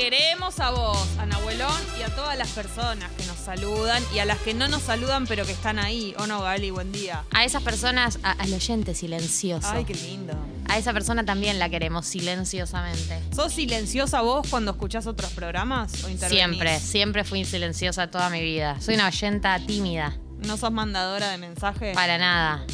queremos 0.00 0.58
a 0.60 0.70
vos, 0.70 0.98
a 1.18 1.26
Nahuelón 1.26 1.78
y 1.98 2.02
a 2.02 2.14
todas 2.14 2.36
las 2.38 2.48
personas 2.52 3.10
que 3.18 3.26
nos 3.26 3.36
saludan 3.36 4.02
y 4.14 4.18
a 4.20 4.24
las 4.24 4.38
que 4.38 4.54
no 4.54 4.66
nos 4.66 4.80
saludan 4.82 5.26
pero 5.26 5.44
que 5.44 5.52
están 5.52 5.78
ahí. 5.78 6.14
¿O 6.18 6.26
no, 6.26 6.40
Gali? 6.40 6.70
Buen 6.70 6.90
día. 6.90 7.22
A 7.32 7.44
esas 7.44 7.62
personas, 7.62 8.18
a- 8.22 8.32
al 8.32 8.50
oyente 8.54 8.94
silencioso. 8.94 9.68
Ay, 9.70 9.84
qué 9.84 9.92
lindo. 9.94 10.32
A 10.70 10.78
esa 10.78 10.94
persona 10.94 11.26
también 11.26 11.58
la 11.58 11.68
queremos 11.68 12.06
silenciosamente. 12.06 13.20
¿Sos 13.36 13.52
silenciosa 13.52 14.22
vos 14.22 14.46
cuando 14.48 14.70
escuchás 14.70 15.06
otros 15.06 15.32
programas 15.32 15.92
o 16.02 16.08
intervenís? 16.08 16.30
Siempre, 16.30 16.80
siempre 16.80 17.24
fui 17.24 17.44
silenciosa 17.44 18.10
toda 18.10 18.30
mi 18.30 18.40
vida. 18.42 18.80
Soy 18.80 18.94
una 18.94 19.08
oyenta 19.08 19.58
tímida. 19.66 20.16
¿No 20.46 20.56
sos 20.56 20.72
mandadora 20.72 21.30
de 21.30 21.36
mensajes? 21.36 21.94
Para 21.94 22.16
nada. 22.16 22.64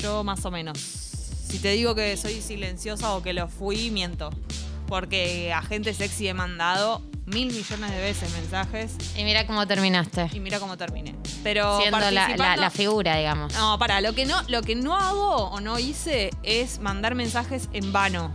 Yo 0.00 0.24
más 0.24 0.42
o 0.46 0.50
menos. 0.50 0.78
Si 0.78 1.58
te 1.58 1.72
digo 1.72 1.94
que 1.94 2.16
soy 2.16 2.40
silenciosa 2.40 3.12
o 3.14 3.22
que 3.22 3.34
lo 3.34 3.46
fui, 3.48 3.90
miento. 3.90 4.30
Porque 4.86 5.52
a 5.52 5.62
gente 5.62 5.92
sexy 5.94 6.28
he 6.28 6.34
mandado 6.34 7.02
mil 7.26 7.48
millones 7.52 7.90
de 7.90 8.00
veces 8.00 8.30
mensajes 8.34 8.92
Y 9.16 9.24
mira 9.24 9.46
cómo 9.48 9.66
terminaste. 9.66 10.28
y 10.32 10.38
mira 10.40 10.60
cómo 10.60 10.76
terminé. 10.76 11.16
Pero 11.42 11.78
Siendo 11.80 11.98
la, 11.98 12.56
la- 12.56 12.70
figura, 12.70 13.16
digamos. 13.16 13.52
No, 13.54 13.78
para, 13.78 14.00
lo 14.00 14.12
que 14.14 14.26
no, 14.26 14.40
lo 14.48 14.62
que 14.62 14.76
no 14.76 14.96
hago 14.96 15.48
o 15.48 15.60
no 15.60 15.78
hice 15.78 16.30
es 16.44 16.78
mandar 16.78 17.14
mensajes 17.16 17.68
en 17.72 17.92
vano. 17.92 18.32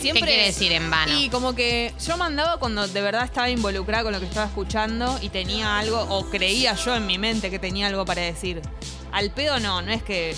Siempre, 0.00 0.20
¿Qué 0.22 0.26
quiere 0.28 0.46
decir 0.46 0.70
en 0.72 0.88
vano? 0.90 1.12
Y 1.18 1.28
como 1.28 1.54
que 1.56 1.92
yo 2.06 2.16
mandaba 2.16 2.58
cuando 2.58 2.86
de 2.86 3.00
verdad 3.00 3.24
estaba 3.24 3.50
involucrada 3.50 4.04
con 4.04 4.12
lo 4.12 4.20
que 4.20 4.26
estaba 4.26 4.46
escuchando 4.46 5.18
y 5.20 5.28
tenía 5.28 5.76
algo, 5.78 6.00
o 6.08 6.30
creía 6.30 6.74
yo 6.74 6.94
en 6.94 7.04
mi 7.06 7.18
mente 7.18 7.50
que 7.50 7.58
tenía 7.58 7.88
algo 7.88 8.04
para 8.04 8.22
decir. 8.22 8.62
Al 9.10 9.32
pedo 9.32 9.58
no, 9.58 9.82
no 9.82 9.90
es 9.90 10.04
que 10.04 10.36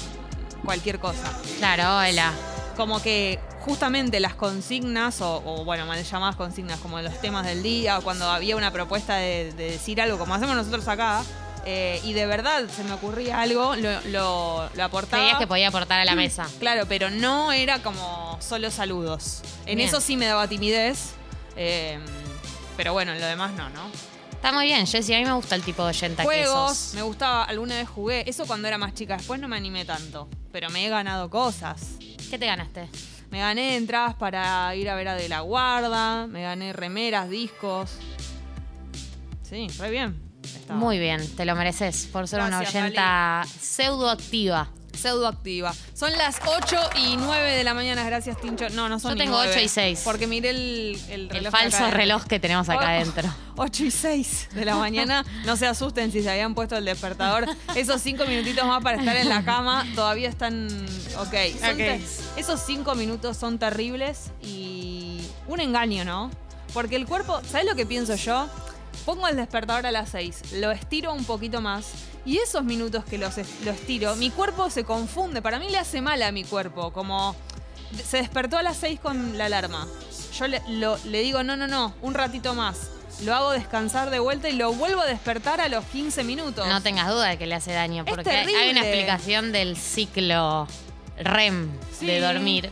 cualquier 0.65 0.99
cosa. 0.99 1.39
Claro, 1.59 1.99
hola. 1.99 2.33
Como 2.81 3.03
que 3.03 3.39
justamente 3.61 4.21
las 4.21 4.35
consignas, 4.35 5.21
o, 5.21 5.43
o, 5.45 5.65
bueno, 5.67 5.85
mal 5.85 6.03
llamadas 6.03 6.35
consignas, 6.37 6.81
como 6.81 6.99
los 7.03 7.21
temas 7.21 7.45
del 7.45 7.63
día, 7.63 7.99
o 7.99 8.03
cuando 8.03 8.25
había 8.31 8.57
una 8.57 8.71
propuesta 8.73 9.17
de, 9.17 9.53
de 9.53 9.73
decir 9.73 10.01
algo, 10.01 10.17
como 10.19 10.33
hacemos 10.35 10.57
nosotros 10.57 10.89
acá, 10.89 11.23
eh, 11.67 12.01
y 12.05 12.15
de 12.15 12.25
verdad 12.25 12.63
se 12.75 12.83
me 12.85 12.95
ocurría 12.95 13.39
algo, 13.43 13.77
lo, 13.77 14.01
lo, 14.07 14.71
lo 14.75 14.83
aportaba. 14.85 15.23
Creías 15.23 15.39
que 15.39 15.47
podía 15.47 15.69
aportar 15.69 16.01
a 16.01 16.07
la 16.07 16.15
mesa. 16.15 16.49
Claro, 16.59 16.87
pero 16.89 17.11
no 17.11 17.53
era 17.53 17.83
como 17.83 18.39
solo 18.41 18.71
saludos. 18.71 19.43
En 19.67 19.77
Bien. 19.77 19.87
eso 19.89 20.01
sí 20.01 20.17
me 20.17 20.25
daba 20.25 20.49
timidez. 20.49 21.11
eh, 21.57 21.99
pero 22.79 22.95
bueno, 22.95 23.13
en 23.13 23.21
lo 23.21 23.27
demás 23.27 23.53
no, 23.53 23.69
¿no? 23.69 23.91
Está 24.33 24.53
muy 24.53 24.65
bien, 24.65 24.87
Jessy. 24.87 25.13
A 25.13 25.19
mí 25.19 25.27
me 25.27 25.35
gusta 25.35 25.55
el 25.55 25.63
tipo 25.63 25.83
de 25.83 25.91
oyenta 25.91 26.23
que 26.23 26.27
Juegos, 26.27 26.75
sos. 26.79 26.95
me 26.95 27.03
gustaba, 27.03 27.45
alguna 27.45 27.75
vez 27.77 27.87
jugué. 27.91 28.25
Eso 28.27 28.47
cuando 28.47 28.69
era 28.69 28.79
más 28.79 28.95
chica, 28.95 29.19
después 29.19 29.39
no 29.39 29.49
me 29.49 29.57
animé 29.59 29.85
tanto. 29.85 30.31
Pero 30.51 30.71
me 30.71 30.87
he 30.87 30.89
ganado 30.89 31.29
cosas. 31.29 31.83
¿Qué 32.31 32.39
te 32.39 32.47
ganaste? 32.47 32.89
Me 33.33 33.41
gané 33.41 33.77
entradas 33.77 34.15
para 34.15 34.73
ir 34.77 34.89
a 34.89 34.95
ver 34.95 35.09
a 35.09 35.17
De 35.17 35.29
la 35.29 35.41
Guarda, 35.41 36.29
me 36.29 36.43
gané 36.43 36.73
remeras, 36.73 37.29
discos. 37.29 37.91
Sí, 39.43 39.67
re 39.81 39.91
bien. 39.91 40.17
Estaba. 40.45 40.79
Muy 40.79 41.01
bien, 41.01 41.27
te 41.37 41.45
lo 41.45 41.57
mereces 41.57 42.07
por 42.07 42.29
ser 42.29 42.39
Gracias, 42.39 42.71
una 42.73 42.85
oyenta 42.85 43.43
pseudoactiva. 43.61 44.71
Pseudoactiva. 44.97 45.73
Son 45.95 46.13
las 46.13 46.37
8 46.45 46.77
y 46.97 47.17
9 47.17 47.53
de 47.53 47.65
la 47.65 47.75
mañana, 47.75 48.05
gracias 48.05 48.41
Tincho. 48.41 48.69
No, 48.71 48.89
no 48.89 48.99
son 49.01 49.13
Yo 49.13 49.19
tengo 49.19 49.37
9, 49.37 49.51
8 49.53 49.61
y 49.65 49.69
6. 49.69 50.01
Porque 50.05 50.27
miré 50.27 50.51
el, 50.51 51.01
el 51.09 51.21
El 51.23 51.31
reloj. 51.31 51.51
falso 51.53 51.77
acá 51.77 51.85
adentro. 51.85 51.99
reloj 51.99 52.25
que 52.25 52.41
tenemos 52.41 52.69
acá 52.69 52.81
Oh, 52.85 52.89
adentro. 52.89 53.35
8 53.57 53.85
y 53.85 53.91
6 53.91 54.49
de 54.55 54.65
la 54.65 54.77
mañana. 54.77 55.25
No 55.45 55.57
se 55.57 55.67
asusten 55.67 56.13
si 56.13 56.23
se 56.23 56.31
habían 56.31 56.55
puesto 56.55 56.77
el 56.77 56.85
despertador. 56.85 57.47
Esos 57.75 58.01
5 58.01 58.25
minutitos 58.27 58.65
más 58.67 58.83
para 58.83 58.99
estar 58.99 59.17
en 59.17 59.29
la 59.29 59.45
cama 59.45 59.87
todavía 59.95 60.29
están 60.29 60.67
ok. 61.19 61.35
Son 61.61 61.71
Ok. 61.71 61.77
te- 61.77 62.01
esos 62.37 62.61
5 62.67 62.95
minutos 62.95 63.37
son 63.37 63.59
terribles 63.59 64.31
y 64.43 65.21
un 65.47 65.61
engaño, 65.61 66.05
¿no? 66.05 66.31
Porque 66.73 66.97
el 66.97 67.07
cuerpo, 67.07 67.41
¿sabes 67.51 67.67
lo 67.67 67.75
que 67.75 67.85
pienso 67.87 68.15
yo? 68.15 68.49
Pongo 69.05 69.27
el 69.29 69.37
despertador 69.37 69.87
a 69.87 69.91
las 69.93 70.11
6, 70.11 70.53
lo 70.55 70.71
estiro 70.71 71.13
un 71.13 71.25
poquito 71.25 71.61
más 71.61 71.87
y 72.27 72.37
esos 72.39 72.65
minutos 72.65 73.05
que 73.05 73.17
los 73.19 73.35
lo 73.65 73.71
estiro, 73.71 74.15
mi 74.17 74.31
cuerpo 74.31 74.69
se 74.71 74.85
confunde. 74.85 75.41
Para 75.43 75.59
mí 75.59 75.69
le 75.71 75.79
hace 75.79 76.01
mal 76.03 76.23
a 76.23 76.31
mi 76.33 76.45
cuerpo, 76.45 76.93
como 76.93 77.35
se 78.09 78.19
despertó 78.19 78.59
a 78.59 78.63
las 78.63 78.77
6 78.77 79.01
con 79.01 79.39
la 79.39 79.47
alarma. 79.47 79.89
Yo 80.39 80.47
le, 80.49 80.63
lo- 80.69 80.99
le 81.07 81.23
digo, 81.23 81.43
no, 81.43 81.57
no, 81.57 81.67
no, 81.67 81.95
un 82.03 82.15
ratito 82.15 82.55
más. 82.55 82.91
Lo 83.25 83.35
hago 83.35 83.51
descansar 83.51 84.11
de 84.11 84.19
vuelta 84.19 84.49
y 84.49 84.53
lo 84.53 84.73
vuelvo 84.73 85.01
a 85.03 85.07
despertar 85.07 85.61
a 85.61 85.69
los 85.69 85.85
15 85.87 86.23
minutos. 86.25 86.67
No 86.69 86.81
tengas 86.83 87.09
duda 87.09 87.29
de 87.29 87.39
que 87.39 87.47
le 87.47 87.55
hace 87.55 87.73
daño, 87.73 88.05
porque 88.05 88.31
hay- 88.31 88.71
una 88.71 88.81
explicación 88.81 89.51
del 89.53 89.77
ciclo 89.77 90.67
REM 91.19 91.71
Sí. 91.99 92.07
de 92.07 92.21
dormir 92.21 92.71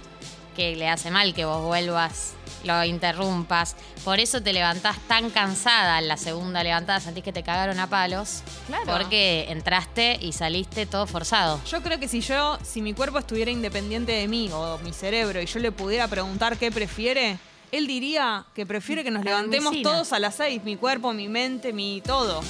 que 0.58 0.74
le 0.74 0.88
hace 0.88 1.12
mal 1.12 1.34
que 1.34 1.44
vos 1.44 1.62
vuelvas, 1.64 2.32
lo 2.64 2.82
interrumpas. 2.82 3.76
Por 4.04 4.18
eso 4.18 4.42
te 4.42 4.52
levantás 4.52 4.98
tan 5.06 5.30
cansada 5.30 6.00
en 6.00 6.08
la 6.08 6.16
segunda 6.16 6.64
levantada, 6.64 6.98
sentís 6.98 7.22
que 7.22 7.32
te 7.32 7.44
cagaron 7.44 7.78
a 7.78 7.86
palos. 7.86 8.42
Claro. 8.66 8.84
Porque 8.86 9.46
entraste 9.50 10.18
y 10.20 10.32
saliste 10.32 10.84
todo 10.84 11.06
forzado. 11.06 11.60
Yo 11.64 11.80
creo 11.80 12.00
que 12.00 12.08
si 12.08 12.22
yo, 12.22 12.58
si 12.64 12.82
mi 12.82 12.92
cuerpo 12.92 13.20
estuviera 13.20 13.52
independiente 13.52 14.10
de 14.10 14.26
mí 14.26 14.50
o 14.52 14.78
mi 14.78 14.92
cerebro 14.92 15.40
y 15.40 15.46
yo 15.46 15.60
le 15.60 15.70
pudiera 15.70 16.08
preguntar 16.08 16.56
qué 16.58 16.72
prefiere, 16.72 17.38
él 17.70 17.86
diría 17.86 18.44
que 18.52 18.66
prefiere 18.66 19.04
que 19.04 19.12
nos 19.12 19.24
La 19.24 19.30
levantemos 19.30 19.70
medicina. 19.70 19.90
todos 19.92 20.12
a 20.12 20.18
las 20.18 20.34
6, 20.34 20.64
mi 20.64 20.74
cuerpo, 20.74 21.12
mi 21.12 21.28
mente, 21.28 21.72
mi 21.72 22.00
todo. 22.04 22.40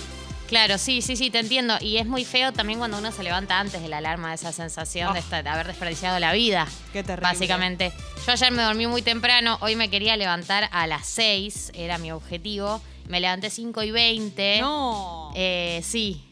Claro, 0.49 0.79
sí, 0.79 1.03
sí, 1.03 1.15
sí, 1.17 1.31
te 1.31 1.39
entiendo. 1.41 1.75
Y 1.81 1.99
es 1.99 2.07
muy 2.07 2.25
feo 2.25 2.53
también 2.53 2.79
cuando 2.79 2.99
uno 2.99 3.13
se 3.13 3.23
levanta 3.23 3.59
antes 3.61 3.83
de 3.83 3.89
la 3.89 3.99
alarma, 3.99 4.33
esa 4.33 4.51
sensación 4.53 5.13
de, 5.13 5.21
Oh. 5.21 5.23
estar- 5.23 5.45
de 5.45 5.51
haber 5.51 5.67
desperdiciado 5.67 6.19
la 6.19 6.33
vida. 6.33 6.67
Qué 6.93 7.03
terrible. 7.03 7.29
Básicamente. 7.31 7.93
Yo 8.27 8.33
ayer 8.33 8.51
me 8.53 8.63
dormí 8.63 8.87
muy 8.87 9.03
temprano, 9.03 9.59
hoy 9.61 9.77
me 9.77 9.91
quería 9.91 10.17
levantar 10.17 10.69
a 10.73 10.87
las 10.87 11.07
6, 11.07 11.71
era 11.75 11.99
mi 11.99 12.11
objetivo. 12.13 12.81
Me 13.09 13.21
levanté 13.21 13.51
5 13.51 13.83
y 13.83 13.91
20. 13.91 14.61
No. 14.61 15.33
Eh, 15.35 15.81
sí. 15.85 16.25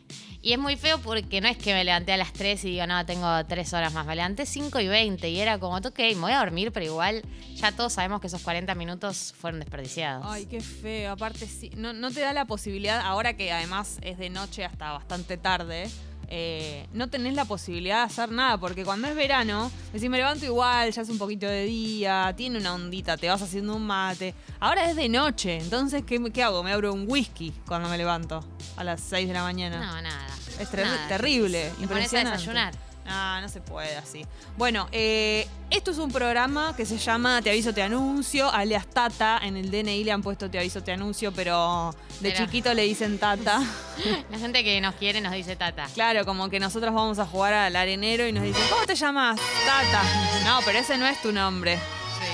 Y 0.47 0.53
es 0.53 0.61
muy 0.61 0.77
feo 0.77 0.99
porque 0.99 1.41
no 1.41 1.49
es 1.49 1.57
que 1.57 1.75
me 1.75 1.83
levanté 1.83 2.13
a 2.13 2.17
las 2.17 2.33
3 2.33 2.67
y 2.67 2.71
digo, 2.71 2.87
no, 2.87 3.05
tengo 3.05 3.45
3 3.47 3.73
horas 3.73 3.93
más. 3.93 4.07
Me 4.07 4.15
levanté 4.15 4.47
5 4.47 4.79
y 4.79 4.87
20 4.87 5.29
y 5.29 5.41
era 5.41 5.59
como, 5.59 5.75
ok, 5.77 5.99
me 5.99 6.15
voy 6.15 6.31
a 6.31 6.39
dormir, 6.39 6.71
pero 6.71 6.87
igual 6.87 7.23
ya 7.57 7.73
todos 7.73 7.95
sabemos 7.95 8.21
que 8.21 8.29
esos 8.29 8.43
40 8.43 8.73
minutos 8.77 9.35
fueron 9.37 9.59
desperdiciados. 9.59 10.25
Ay, 10.25 10.47
qué 10.47 10.61
feo. 10.61 11.11
Aparte, 11.11 11.49
sí, 11.49 11.73
no, 11.77 11.93
no 11.93 12.13
te 12.13 12.21
da 12.21 12.33
la 12.33 12.45
posibilidad, 12.45 13.01
ahora 13.01 13.37
que 13.37 13.51
además 13.51 13.99
es 14.03 14.19
de 14.19 14.31
noche 14.31 14.65
hasta 14.65 14.93
bastante 14.93 15.37
tarde, 15.37 15.91
eh, 16.29 16.87
no 16.93 17.09
tenés 17.09 17.35
la 17.35 17.45
posibilidad 17.45 17.99
de 17.99 18.05
hacer 18.05 18.31
nada, 18.31 18.59
porque 18.59 18.85
cuando 18.85 19.09
es 19.09 19.15
verano, 19.15 19.71
decís, 19.93 20.09
me 20.09 20.19
levanto 20.19 20.45
igual, 20.45 20.91
ya 20.93 21.03
es 21.03 21.09
un 21.09 21.19
poquito 21.19 21.47
de 21.47 21.65
día, 21.65 22.33
tiene 22.37 22.59
una 22.59 22.75
ondita, 22.75 23.17
te 23.17 23.29
vas 23.29 23.43
haciendo 23.43 23.75
un 23.75 23.87
mate. 23.87 24.35
Ahora 24.61 24.89
es 24.91 24.97
de 24.97 25.09
noche, 25.09 25.59
entonces, 25.59 26.05
¿qué, 26.05 26.23
qué 26.33 26.43
hago? 26.43 26.63
Me 26.63 26.73
abro 26.73 26.93
un 26.93 27.05
whisky 27.09 27.53
cuando 27.67 27.89
me 27.89 27.99
levanto 27.99 28.45
a 28.77 28.85
las 28.85 29.01
6 29.03 29.29
de 29.29 29.35
la 29.35 29.43
mañana. 29.43 29.79
No, 29.79 30.03
nada. 30.03 30.36
Es 30.61 30.71
ter- 30.71 30.87
Nada. 30.87 31.09
terrible, 31.09 31.65
Te 31.65 31.69
pones 31.71 31.81
a 31.81 31.83
impresionante. 31.95 32.31
desayunar. 32.39 32.75
Ah, 33.09 33.39
no 33.41 33.49
se 33.49 33.61
puede 33.61 33.95
así. 33.97 34.27
Bueno, 34.57 34.89
eh, 34.91 35.47
esto 35.71 35.93
es 35.93 35.99
un 35.99 36.11
programa 36.11 36.75
que 36.77 36.85
se 36.85 36.99
llama 36.99 37.41
Te 37.41 37.51
aviso, 37.51 37.73
te 37.73 37.81
anuncio, 37.81 38.51
alias 38.53 38.85
Tata. 38.89 39.39
En 39.45 39.57
el 39.57 39.71
DNI 39.71 40.03
le 40.03 40.11
han 40.11 40.23
puesto 40.23 40.51
Te 40.51 40.59
aviso, 40.59 40.83
te 40.83 40.91
anuncio, 40.91 41.31
pero 41.33 41.95
de 42.19 42.33
Pero- 42.33 42.45
chiquito 42.47 42.75
le 42.75 42.83
dicen 42.83 43.19
Tata. 43.19 43.63
La 44.31 44.39
gente 44.41 44.65
que 44.65 44.81
nos 44.81 44.97
quiere 44.97 45.21
nos 45.21 45.33
dice 45.33 45.55
tata. 45.55 45.87
claro, 45.95 46.25
como 46.25 46.49
que 46.49 46.59
nosotros 46.59 46.93
vamos 46.93 47.21
a 47.21 47.27
jugar 47.27 47.53
al 47.55 47.77
arenero 47.77 48.27
y 48.27 48.33
nos 48.33 48.43
dicen, 48.43 48.63
¿cómo 48.71 48.85
te 48.87 48.97
llamas? 48.97 49.39
Tata. 49.65 50.03
No, 50.45 50.59
pero 50.65 50.79
ese 50.81 50.99
no 50.99 51.07
es 51.07 51.23
tu 51.23 51.31
nombre. 51.31 51.79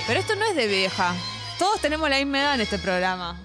Pero 0.07 0.19
esto 0.19 0.35
no 0.35 0.45
es 0.45 0.55
de 0.55 0.65
vieja. 0.65 1.13
Todos 1.59 1.79
tenemos 1.81 2.09
la 2.09 2.17
misma 2.17 2.39
edad 2.39 2.55
en 2.55 2.61
este 2.61 2.79
programa. 2.79 3.37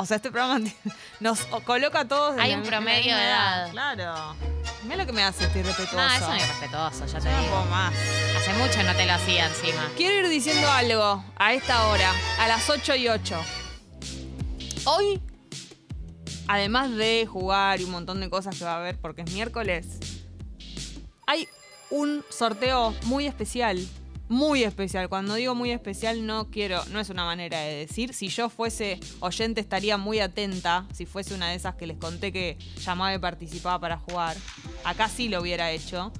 O 0.00 0.06
sea, 0.06 0.16
este 0.16 0.30
programa 0.30 0.64
nos 1.20 1.40
coloca 1.64 2.00
a 2.00 2.04
todos 2.08 2.38
Hay 2.38 2.54
un 2.54 2.62
promedio 2.62 3.06
misma 3.06 3.18
de 3.18 3.24
edad. 3.26 3.70
Claro. 3.72 4.36
Mira 4.84 4.98
lo 4.98 5.06
que 5.06 5.12
me 5.12 5.24
hace 5.24 5.44
este 5.44 5.58
irrespetuoso. 5.58 5.96
No, 5.96 6.14
eso 6.14 6.28
no 6.28 6.34
es 6.36 6.48
respetuoso, 6.48 7.06
ya 7.06 7.18
te 7.18 7.28
No 7.28 7.38
digo. 7.40 7.50
puedo 7.50 7.64
más. 7.64 7.94
Hace 8.36 8.52
mucho 8.54 8.82
no 8.84 8.94
te 8.94 9.06
lo 9.06 9.12
hacía 9.14 9.46
encima. 9.48 9.88
Quiero 9.96 10.18
ir 10.24 10.28
diciendo 10.28 10.70
algo 10.70 11.24
a 11.36 11.52
esta 11.52 11.88
hora, 11.88 12.12
a 12.38 12.46
las 12.46 12.70
8 12.70 12.94
y 12.94 13.08
8. 13.08 13.36
Hoy, 14.84 15.20
además 16.46 16.92
de 16.94 17.26
jugar 17.26 17.80
y 17.80 17.84
un 17.84 17.90
montón 17.90 18.20
de 18.20 18.30
cosas 18.30 18.56
que 18.56 18.64
va 18.64 18.74
a 18.74 18.78
haber 18.78 18.96
porque 19.00 19.22
es 19.22 19.32
miércoles, 19.32 19.98
hay 21.26 21.48
un 21.90 22.24
sorteo 22.30 22.94
muy 23.06 23.26
especial. 23.26 23.84
Muy 24.28 24.62
especial. 24.62 25.08
Cuando 25.08 25.34
digo 25.34 25.54
muy 25.54 25.70
especial 25.70 26.26
no 26.26 26.50
quiero, 26.50 26.84
no 26.86 27.00
es 27.00 27.08
una 27.08 27.24
manera 27.24 27.60
de 27.60 27.86
decir. 27.86 28.12
Si 28.12 28.28
yo 28.28 28.50
fuese 28.50 29.00
oyente 29.20 29.60
estaría 29.60 29.96
muy 29.96 30.20
atenta. 30.20 30.86
Si 30.92 31.06
fuese 31.06 31.34
una 31.34 31.48
de 31.48 31.54
esas 31.54 31.76
que 31.76 31.86
les 31.86 31.96
conté 31.96 32.30
que 32.32 32.58
llamaba 32.80 33.14
y 33.14 33.18
participaba 33.18 33.80
para 33.80 33.98
jugar. 33.98 34.36
Acá 34.84 35.08
sí 35.08 35.28
lo 35.28 35.40
hubiera 35.40 35.70
hecho. 35.70 36.12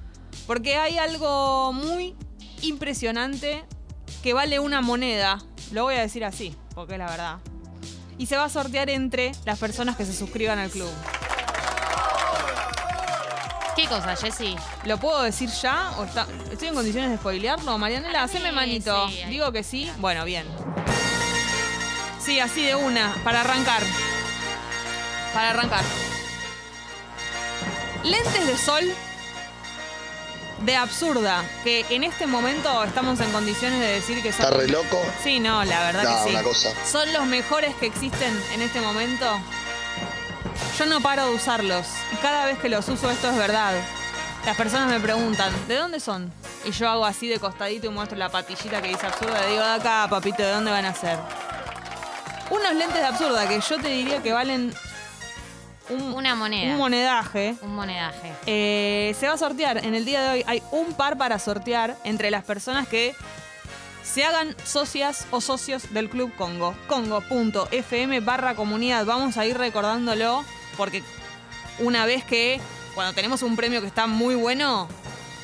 Porque 0.47 0.75
hay 0.75 0.97
algo 0.97 1.71
muy 1.73 2.15
impresionante 2.63 3.63
que 4.23 4.33
vale 4.33 4.59
una 4.59 4.81
moneda. 4.81 5.39
Lo 5.71 5.83
voy 5.83 5.95
a 5.95 6.01
decir 6.01 6.25
así, 6.25 6.55
porque 6.73 6.93
es 6.93 6.99
la 6.99 7.09
verdad. 7.09 7.39
Y 8.17 8.25
se 8.25 8.35
va 8.35 8.45
a 8.45 8.49
sortear 8.49 8.89
entre 8.89 9.31
las 9.45 9.59
personas 9.59 9.95
que 9.95 10.05
se 10.05 10.13
suscriban 10.13 10.57
al 10.57 10.71
club. 10.71 10.89
¿Qué 13.79 13.87
cosa, 13.87 14.13
Jessy? 14.17 14.57
¿Lo 14.83 14.97
puedo 14.97 15.21
decir 15.21 15.49
ya? 15.49 15.91
¿O 15.99 16.03
está- 16.03 16.27
¿Estoy 16.51 16.67
en 16.67 16.75
condiciones 16.75 17.11
de 17.11 17.17
spoilearlo? 17.17 17.77
Marianela, 17.77 18.23
haceme 18.23 18.49
Sí, 18.49 18.55
manito. 18.55 19.07
sí, 19.07 19.21
ahí. 19.21 19.29
Digo 19.29 19.53
que 19.53 19.63
sí. 19.63 19.89
Bueno, 19.99 20.25
bien. 20.25 20.45
Sí, 22.21 22.41
así 22.41 22.61
de 22.61 22.75
una, 22.75 23.15
para 23.23 23.39
arrancar. 23.39 23.81
Para 25.33 25.51
arrancar. 25.51 25.83
Lentes 28.03 28.47
de 28.47 28.57
sol 28.57 28.83
de 30.59 30.75
absurda, 30.75 31.45
que 31.63 31.85
en 31.89 32.03
este 32.03 32.27
momento 32.27 32.83
estamos 32.83 33.17
en 33.21 33.31
condiciones 33.31 33.79
de 33.79 33.87
decir 33.87 34.21
que 34.21 34.33
son... 34.33 34.41
¿Está 34.45 34.57
re 34.57 34.67
loco? 34.67 35.01
Sí, 35.23 35.39
no, 35.39 35.63
la 35.63 35.79
verdad 35.85 36.03
No, 36.03 36.17
que 36.17 36.23
sí. 36.31 36.35
una 36.35 36.43
cosa. 36.43 36.69
Son 36.85 37.13
los 37.13 37.25
mejores 37.27 37.73
que 37.75 37.85
existen 37.85 38.37
en 38.53 38.61
este 38.61 38.81
momento. 38.81 39.39
Yo 40.79 40.85
no 40.85 41.01
paro 41.01 41.27
de 41.27 41.35
usarlos. 41.35 41.85
Y 42.13 42.15
cada 42.21 42.45
vez 42.45 42.57
que 42.57 42.69
los 42.69 42.87
uso, 42.87 43.11
esto 43.11 43.29
es 43.29 43.35
verdad. 43.35 43.73
Las 44.45 44.55
personas 44.55 44.89
me 44.89 44.97
preguntan, 45.01 45.51
¿de 45.67 45.75
dónde 45.75 45.99
son? 45.99 46.31
Y 46.63 46.71
yo 46.71 46.87
hago 46.87 47.05
así 47.05 47.27
de 47.27 47.37
costadito 47.37 47.87
y 47.87 47.89
muestro 47.89 48.17
la 48.17 48.29
patillita 48.29 48.81
que 48.81 48.87
dice 48.87 49.05
absurda. 49.05 49.45
Y 49.45 49.51
digo, 49.51 49.63
de 49.65 49.71
acá, 49.73 50.07
papito, 50.09 50.41
¿de 50.41 50.51
dónde 50.51 50.71
van 50.71 50.85
a 50.85 50.93
ser? 50.95 51.19
Unos 52.49 52.73
lentes 52.75 52.95
de 52.95 53.05
absurda 53.05 53.45
que 53.45 53.59
yo 53.59 53.77
te 53.77 53.89
diría 53.89 54.23
que 54.23 54.31
valen 54.31 54.73
un, 55.89 56.13
Una 56.13 56.35
moneda. 56.35 56.71
un 56.71 56.77
monedaje. 56.77 57.55
Un 57.61 57.75
monedaje. 57.75 58.31
Eh, 58.45 59.13
se 59.19 59.27
va 59.27 59.33
a 59.33 59.37
sortear. 59.37 59.83
En 59.83 59.95
el 59.95 60.05
día 60.05 60.21
de 60.21 60.29
hoy 60.29 60.43
hay 60.47 60.63
un 60.71 60.93
par 60.93 61.17
para 61.17 61.39
sortear 61.39 61.97
entre 62.05 62.31
las 62.31 62.45
personas 62.45 62.87
que 62.87 63.13
se 64.01 64.23
hagan 64.23 64.55
socias 64.63 65.27
o 65.31 65.41
socios 65.41 65.91
del 65.93 66.09
Club 66.09 66.33
Congo. 66.37 66.73
Congo.fm 66.87 68.21
barra 68.21 68.55
comunidad. 68.55 69.03
Vamos 69.03 69.35
a 69.35 69.45
ir 69.45 69.57
recordándolo 69.57 70.45
porque 70.79 71.03
una 71.79 72.05
vez 72.05 72.23
que 72.23 72.61
cuando 72.95 73.13
tenemos 73.13 73.43
un 73.43 73.57
premio 73.57 73.81
que 73.81 73.87
está 73.87 74.07
muy 74.07 74.33
bueno, 74.33 74.87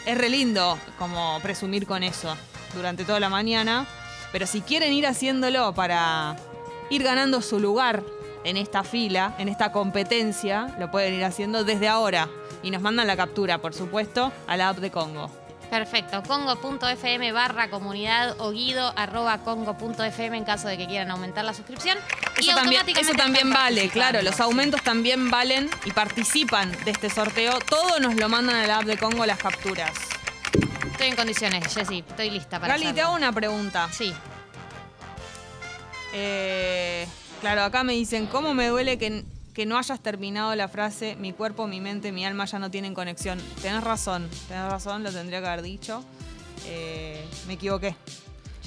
es 0.05 0.17
re 0.17 0.29
lindo 0.29 0.79
como 0.97 1.39
presumir 1.41 1.85
con 1.85 2.03
eso 2.03 2.35
durante 2.73 3.03
toda 3.03 3.19
la 3.19 3.27
mañana. 3.27 3.85
Pero 4.31 4.47
si 4.47 4.61
quieren 4.61 4.93
ir 4.93 5.05
haciéndolo 5.05 5.73
para 5.73 6.37
ir 6.89 7.03
ganando 7.03 7.41
su 7.41 7.59
lugar 7.59 8.01
en 8.45 8.55
esta 8.55 8.85
fila, 8.85 9.35
en 9.37 9.49
esta 9.49 9.73
competencia, 9.73 10.73
lo 10.79 10.89
pueden 10.89 11.13
ir 11.13 11.25
haciendo 11.25 11.65
desde 11.65 11.89
ahora. 11.89 12.29
Y 12.63 12.71
nos 12.71 12.81
mandan 12.81 13.05
la 13.05 13.17
captura, 13.17 13.57
por 13.57 13.73
supuesto, 13.73 14.31
a 14.47 14.55
la 14.55 14.69
app 14.69 14.77
de 14.77 14.89
Congo. 14.89 15.44
Perfecto. 15.69 16.23
Congo.fm 16.23 17.31
barra 17.31 17.69
comunidad 17.69 18.35
o 18.39 18.51
guido 18.51 18.93
arroba 18.95 19.39
congo.fm 19.39 20.37
en 20.37 20.45
caso 20.45 20.67
de 20.67 20.77
que 20.77 20.87
quieran 20.87 21.11
aumentar 21.11 21.43
la 21.45 21.53
suscripción. 21.53 21.97
y 22.37 22.49
Eso 22.49 22.55
también, 22.55 22.81
automáticamente 22.81 23.01
eso 23.01 23.13
también 23.13 23.49
vale, 23.51 23.89
claro. 23.89 24.21
Los 24.21 24.39
aumentos 24.39 24.81
también 24.81 25.29
valen 25.29 25.69
y 25.85 25.91
participan 25.91 26.71
de 26.85 26.91
este 26.91 27.09
sorteo. 27.09 27.59
Todo 27.59 27.99
nos 27.99 28.15
lo 28.15 28.29
mandan 28.29 28.55
a 28.55 28.67
la 28.67 28.77
app 28.77 28.85
de 28.85 28.97
Congo 28.97 29.25
las 29.25 29.39
capturas. 29.39 29.91
Estoy 30.91 31.07
en 31.07 31.15
condiciones, 31.15 31.73
Jessy. 31.73 32.03
Estoy 32.07 32.29
lista 32.29 32.59
para 32.59 32.77
Gali, 32.77 32.93
te 32.93 33.01
hago 33.01 33.15
una 33.15 33.31
pregunta. 33.31 33.89
Sí. 33.91 34.13
Eh, 36.13 37.05
claro, 37.41 37.63
acá 37.63 37.83
me 37.83 37.93
dicen, 37.93 38.27
¿cómo 38.27 38.53
me 38.53 38.67
duele 38.67 38.97
que, 38.97 39.25
que 39.55 39.65
no 39.65 39.77
hayas 39.77 39.99
terminado 40.01 40.53
la 40.55 40.67
frase 40.67 41.15
mi 41.15 41.31
cuerpo, 41.33 41.65
mi 41.65 41.79
mente, 41.81 42.11
mi 42.11 42.25
alma 42.25 42.45
ya 42.45 42.59
no 42.59 42.69
tienen 42.69 42.93
conexión? 42.93 43.39
Tenés 43.61 43.83
razón, 43.83 44.29
tenés 44.49 44.69
razón, 44.69 45.01
lo 45.01 45.11
tendría 45.11 45.39
que 45.41 45.47
haber 45.47 45.61
dicho. 45.63 46.03
Eh, 46.67 47.23
me 47.47 47.53
equivoqué. 47.53 47.95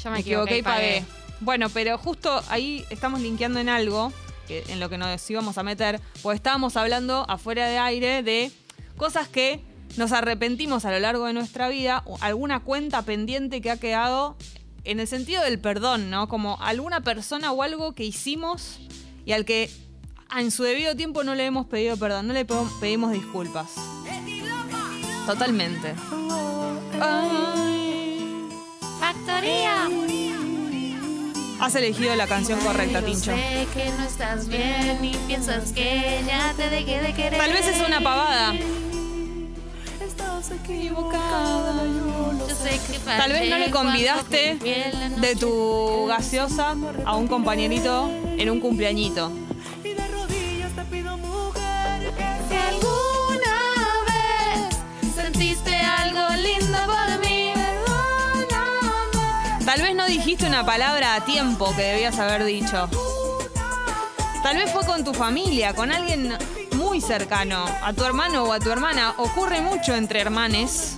Yo 0.02 0.10
me, 0.10 0.16
Me 0.16 0.20
equivoqué 0.20 0.58
y 0.58 0.62
pagué. 0.62 1.04
Bueno, 1.40 1.68
pero 1.68 1.98
justo 1.98 2.42
ahí 2.48 2.84
estamos 2.90 3.20
linkeando 3.20 3.60
en 3.60 3.68
algo, 3.68 4.12
que- 4.48 4.64
en 4.68 4.80
lo 4.80 4.88
que 4.88 4.98
nos 4.98 5.30
íbamos 5.30 5.58
a 5.58 5.62
meter, 5.62 6.00
pues 6.22 6.36
estábamos 6.36 6.76
hablando 6.76 7.24
afuera 7.28 7.66
de 7.68 7.78
aire 7.78 8.22
de 8.22 8.50
cosas 8.96 9.28
que 9.28 9.60
nos 9.96 10.12
arrepentimos 10.12 10.84
a 10.84 10.90
lo 10.90 10.98
largo 11.00 11.26
de 11.26 11.32
nuestra 11.32 11.68
vida, 11.68 12.02
o 12.06 12.16
alguna 12.22 12.60
cuenta 12.60 13.02
pendiente 13.02 13.60
que 13.60 13.70
ha 13.70 13.76
quedado 13.78 14.36
en 14.84 15.00
el 15.00 15.06
sentido 15.06 15.42
del 15.42 15.58
perdón, 15.58 16.08
¿no? 16.10 16.28
Como 16.28 16.60
alguna 16.62 17.02
persona 17.02 17.52
o 17.52 17.62
algo 17.62 17.94
que 17.94 18.04
hicimos 18.04 18.78
y 19.26 19.32
al 19.32 19.44
que 19.44 19.70
en 20.36 20.50
su 20.50 20.62
debido 20.62 20.94
tiempo 20.94 21.24
no 21.24 21.34
le 21.34 21.46
hemos 21.46 21.66
pedido 21.66 21.96
perdón, 21.96 22.26
no 22.28 22.32
le 22.34 22.44
pe- 22.44 22.54
pedimos 22.80 23.12
disculpas. 23.12 23.68
Totalmente. 25.26 25.94
Ay. 27.00 28.48
Factoría. 29.00 29.88
Has 31.60 31.74
elegido 31.74 32.14
la 32.14 32.26
canción 32.26 32.58
correcta, 32.60 33.02
Tincho. 33.04 33.32
Sé 33.34 33.66
que 33.74 33.90
no 33.98 34.04
estás 34.04 34.48
bien 34.48 35.04
y 35.04 35.14
piensas 35.26 35.72
que 35.72 36.22
ya 36.26 36.54
te 36.56 36.70
dejé 36.70 37.00
de 37.02 37.12
querer. 37.14 37.36
Tal 37.38 37.52
vez 37.52 37.66
es 37.66 37.80
una 37.86 38.00
pavada. 38.00 38.54
Estás 40.00 40.50
equivocada. 40.52 41.82
Yo 42.48 42.54
sé 42.54 42.80
que 42.90 42.98
Tal 43.00 43.32
vez 43.32 43.50
no 43.50 43.58
le 43.58 43.70
convidaste 43.70 44.54
de 45.20 45.36
tu 45.36 46.06
gaseosa 46.06 46.76
a 47.04 47.16
un 47.16 47.26
compañerito 47.26 48.08
en 48.38 48.48
un 48.50 48.60
cumpleañito. 48.60 49.30
Dijiste 60.08 60.46
una 60.46 60.64
palabra 60.64 61.14
a 61.14 61.24
tiempo 61.24 61.74
que 61.76 61.82
debías 61.82 62.18
haber 62.18 62.44
dicho. 62.44 62.88
Tal 64.42 64.56
vez 64.56 64.70
fue 64.72 64.84
con 64.86 65.04
tu 65.04 65.12
familia, 65.12 65.74
con 65.74 65.92
alguien 65.92 66.36
muy 66.72 67.00
cercano, 67.00 67.66
a 67.82 67.92
tu 67.92 68.04
hermano 68.04 68.44
o 68.44 68.52
a 68.52 68.58
tu 68.58 68.70
hermana. 68.70 69.14
Ocurre 69.18 69.60
mucho 69.60 69.94
entre 69.94 70.20
hermanes 70.20 70.96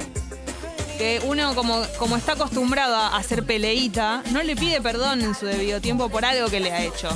que 0.97 1.21
uno 1.25 1.55
como, 1.55 1.83
como 1.99 2.17
está 2.17 2.33
acostumbrado 2.33 2.95
a 2.95 3.17
hacer 3.17 3.45
peleita, 3.45 4.23
no 4.31 4.43
le 4.43 4.55
pide 4.55 4.81
perdón 4.81 5.23
en 5.23 5.35
su 5.35 5.47
debido 5.47 5.81
tiempo 5.81 6.09
por 6.09 6.25
algo 6.25 6.49
que 6.49 6.61
le 6.61 6.71
ha 6.73 6.85
hecho. 6.85 7.09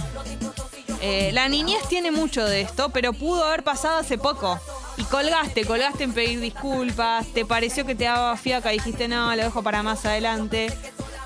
Eh, 1.01 1.31
la 1.33 1.49
niñez 1.49 1.87
tiene 1.89 2.11
mucho 2.11 2.45
de 2.45 2.63
esto, 2.63 2.89
pero 2.89 3.13
pudo 3.13 3.45
haber 3.45 3.63
pasado 3.63 3.99
hace 3.99 4.19
poco. 4.19 4.59
Y 4.97 5.05
colgaste, 5.05 5.65
colgaste 5.65 6.05
en 6.05 6.13
pedir 6.13 6.41
disculpas, 6.41 7.27
te 7.29 7.45
pareció 7.45 7.85
que 7.85 7.95
te 7.95 8.05
daba 8.05 8.37
fiaca, 8.37 8.71
dijiste 8.71 9.07
no, 9.07 9.37
lo 9.37 9.43
dejo 9.43 9.63
para 9.63 9.83
más 9.83 10.05
adelante. 10.07 10.73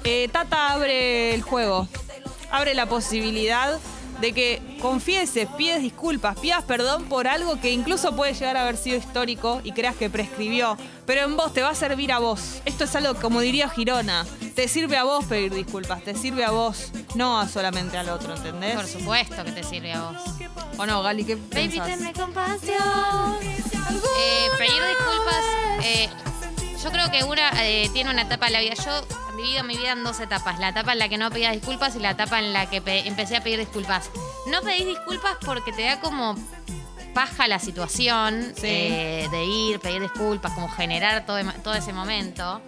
Eh, 0.05 0.29
Tata 0.33 0.73
abre 0.73 1.35
el 1.35 1.43
juego, 1.43 1.89
abre 2.51 2.75
la 2.75 2.87
posibilidad 2.87 3.79
de 4.21 4.33
que 4.33 4.61
confieses, 4.81 5.49
pides 5.57 5.81
disculpas, 5.81 6.37
pidas 6.41 6.65
perdón 6.65 7.05
por 7.05 7.29
algo 7.29 7.61
que 7.61 7.71
incluso 7.71 8.17
puede 8.17 8.35
llegar 8.35 8.57
a 8.57 8.63
haber 8.63 8.77
sido 8.77 8.97
histórico 8.97 9.61
y 9.63 9.71
creas 9.73 9.95
que 9.95 10.11
prescribió, 10.11 10.77
pero 11.07 11.23
en 11.23 11.37
vos 11.37 11.53
te 11.53 11.63
va 11.63 11.71
a 11.71 11.75
servir 11.77 12.11
a 12.11 12.19
vos. 12.19 12.61
Esto 12.65 12.85
es 12.85 12.97
algo 12.97 13.15
como 13.21 13.41
diría 13.41 13.69
Girona, 13.69 14.27
te 14.57 14.67
sirve 14.67 14.97
a 14.97 15.05
vos 15.05 15.25
pedir 15.27 15.55
disculpas, 15.55 16.03
te 16.03 16.17
sirve 16.17 16.45
a 16.45 16.51
vos, 16.51 16.91
no 17.15 17.39
a 17.39 17.47
solamente 17.49 17.97
al 17.97 18.09
otro, 18.09 18.35
¿entendés? 18.35 18.75
Por 18.75 18.87
supuesto 18.89 19.45
que 19.45 19.53
te 19.53 19.63
sirve 19.63 19.93
a 19.93 20.03
vos. 20.11 20.17
¿O 20.79 20.87
no, 20.87 21.01
Gali? 21.03 21.25
¿Qué 21.25 21.37
Baby, 21.37 21.69
pensás? 21.79 21.87
tenme 21.87 22.13
compasión. 22.13 23.37
Eh, 23.43 24.49
pedir 24.59 24.83
disculpas. 24.83 25.45
eh, 25.85 26.09
yo 26.83 26.91
creo 26.91 27.11
que 27.11 27.25
una 27.25 27.51
eh, 27.65 27.89
tiene 27.93 28.11
una 28.11 28.23
etapa 28.23 28.47
en 28.47 28.53
la 28.55 28.61
vida. 28.61 28.75
Yo 28.75 29.03
divido 29.37 29.65
mi 29.65 29.77
vida 29.77 29.93
en 29.93 30.03
dos 30.05 30.21
etapas. 30.21 30.59
La 30.59 30.69
etapa 30.71 30.93
en 30.93 30.99
la 30.99 31.09
que 31.09 31.19
no 31.19 31.31
pedía 31.31 31.51
disculpas 31.53 31.95
y 31.97 32.01
la 32.01 32.11
etapa 32.11 32.39
en 32.39 32.53
la 32.53 32.69
que 32.69 32.81
pe- 32.83 33.07
empecé 33.07 33.37
a 33.37 33.43
pedir 33.43 33.59
disculpas. 33.59 34.11
No 34.47 34.61
pedís 34.63 34.87
disculpas 34.87 35.37
porque 35.45 35.73
te 35.73 35.83
da 35.85 36.01
como 36.01 36.35
paja 37.15 37.49
la 37.49 37.59
situación 37.59 38.53
Sí. 38.57 38.63
eh, 38.67 39.29
de 39.31 39.45
ir, 39.45 39.81
pedir 39.81 40.03
disculpas, 40.03 40.53
como 40.53 40.69
generar 40.69 41.25
todo, 41.27 41.39
todo 41.65 41.75
ese 41.75 41.93
momento. 41.93 42.61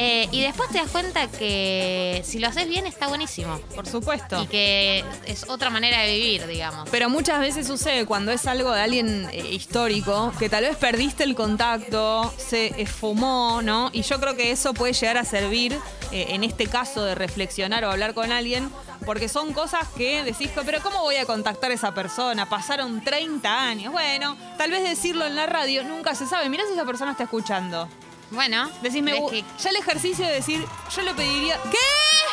Eh, 0.00 0.28
y 0.30 0.42
después 0.42 0.70
te 0.70 0.78
das 0.78 0.90
cuenta 0.90 1.26
que 1.26 2.22
si 2.24 2.38
lo 2.38 2.46
haces 2.46 2.68
bien 2.68 2.86
está 2.86 3.08
buenísimo. 3.08 3.58
Por 3.74 3.86
supuesto. 3.86 4.40
Y 4.42 4.46
que 4.46 5.04
es 5.26 5.48
otra 5.48 5.70
manera 5.70 6.00
de 6.02 6.14
vivir, 6.14 6.46
digamos. 6.46 6.88
Pero 6.90 7.10
muchas 7.10 7.40
veces 7.40 7.66
sucede 7.66 8.06
cuando 8.06 8.30
es 8.30 8.46
algo 8.46 8.72
de 8.72 8.80
alguien 8.80 9.28
eh, 9.32 9.48
histórico, 9.50 10.32
que 10.38 10.48
tal 10.48 10.62
vez 10.64 10.76
perdiste 10.76 11.24
el 11.24 11.34
contacto, 11.34 12.32
se 12.36 12.80
esfumó, 12.80 13.60
¿no? 13.62 13.90
Y 13.92 14.02
yo 14.02 14.20
creo 14.20 14.36
que 14.36 14.52
eso 14.52 14.72
puede 14.72 14.92
llegar 14.92 15.18
a 15.18 15.24
servir, 15.24 15.76
eh, 16.12 16.26
en 16.30 16.44
este 16.44 16.68
caso, 16.68 17.04
de 17.04 17.16
reflexionar 17.16 17.84
o 17.84 17.90
hablar 17.90 18.14
con 18.14 18.30
alguien, 18.30 18.70
porque 19.04 19.28
son 19.28 19.52
cosas 19.52 19.88
que 19.96 20.22
decís, 20.22 20.50
pero 20.64 20.80
¿cómo 20.80 21.00
voy 21.02 21.16
a 21.16 21.26
contactar 21.26 21.72
a 21.72 21.74
esa 21.74 21.92
persona? 21.92 22.48
Pasaron 22.48 23.02
30 23.02 23.62
años. 23.62 23.92
Bueno, 23.92 24.36
tal 24.56 24.70
vez 24.70 24.82
decirlo 24.84 25.26
en 25.26 25.34
la 25.34 25.46
radio 25.46 25.82
nunca 25.82 26.14
se 26.14 26.26
sabe. 26.26 26.48
Mirá 26.48 26.64
si 26.66 26.74
esa 26.74 26.84
persona 26.84 27.12
está 27.12 27.24
escuchando. 27.24 27.88
Bueno, 28.30 28.70
¿ves 28.82 28.94
"Uh, 29.22 29.30
que 29.30 29.44
ya 29.58 29.70
el 29.70 29.76
ejercicio 29.76 30.26
de 30.26 30.32
decir, 30.34 30.64
yo 30.94 31.02
le 31.02 31.14
pediría. 31.14 31.56
¿Qué? 31.70 31.78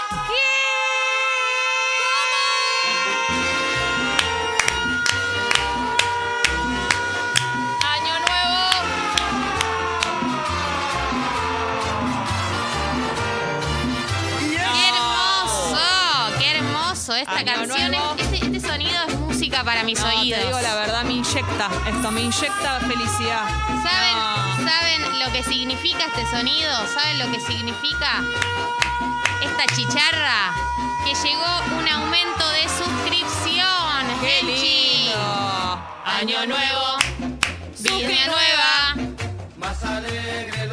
¿Cómo? 0.10 0.36
Año 7.94 8.14
nuevo. 8.20 9.66
¡Qué 14.50 14.90
hermoso! 14.90 16.40
¡Qué 16.40 16.52
hermoso! 16.58 17.16
Esta 17.16 17.36
Año 17.38 17.54
canción, 17.56 17.92
nuevo. 17.92 18.16
es- 18.18 18.25
para 19.66 19.84
mis 19.84 20.00
oídos. 20.02 20.40
Te 20.40 20.46
digo 20.46 20.62
la 20.62 20.76
verdad, 20.76 21.04
me 21.04 21.14
inyecta 21.14 21.70
esto, 21.88 22.12
me 22.12 22.22
inyecta 22.22 22.80
felicidad. 22.82 23.46
¿Saben, 23.84 24.70
¿Saben 24.70 25.20
lo 25.20 25.32
que 25.32 25.44
significa 25.44 26.06
este 26.06 26.26
sonido? 26.30 26.72
¿Saben 26.94 27.20
lo 27.20 27.32
que 27.32 27.40
significa 27.40 28.24
esta 29.42 29.76
chicharra? 29.76 30.54
Que 31.04 31.14
llegó 31.28 31.80
un 31.80 31.88
aumento 31.88 32.50
de 32.52 32.70
suscripción. 32.70 34.20
¡Qué 34.22 34.28
Genchi. 34.28 34.98
lindo! 35.06 35.80
Año 36.06 36.46
nuevo, 36.46 36.98
vida 37.80 38.26
nueva. 38.28 38.75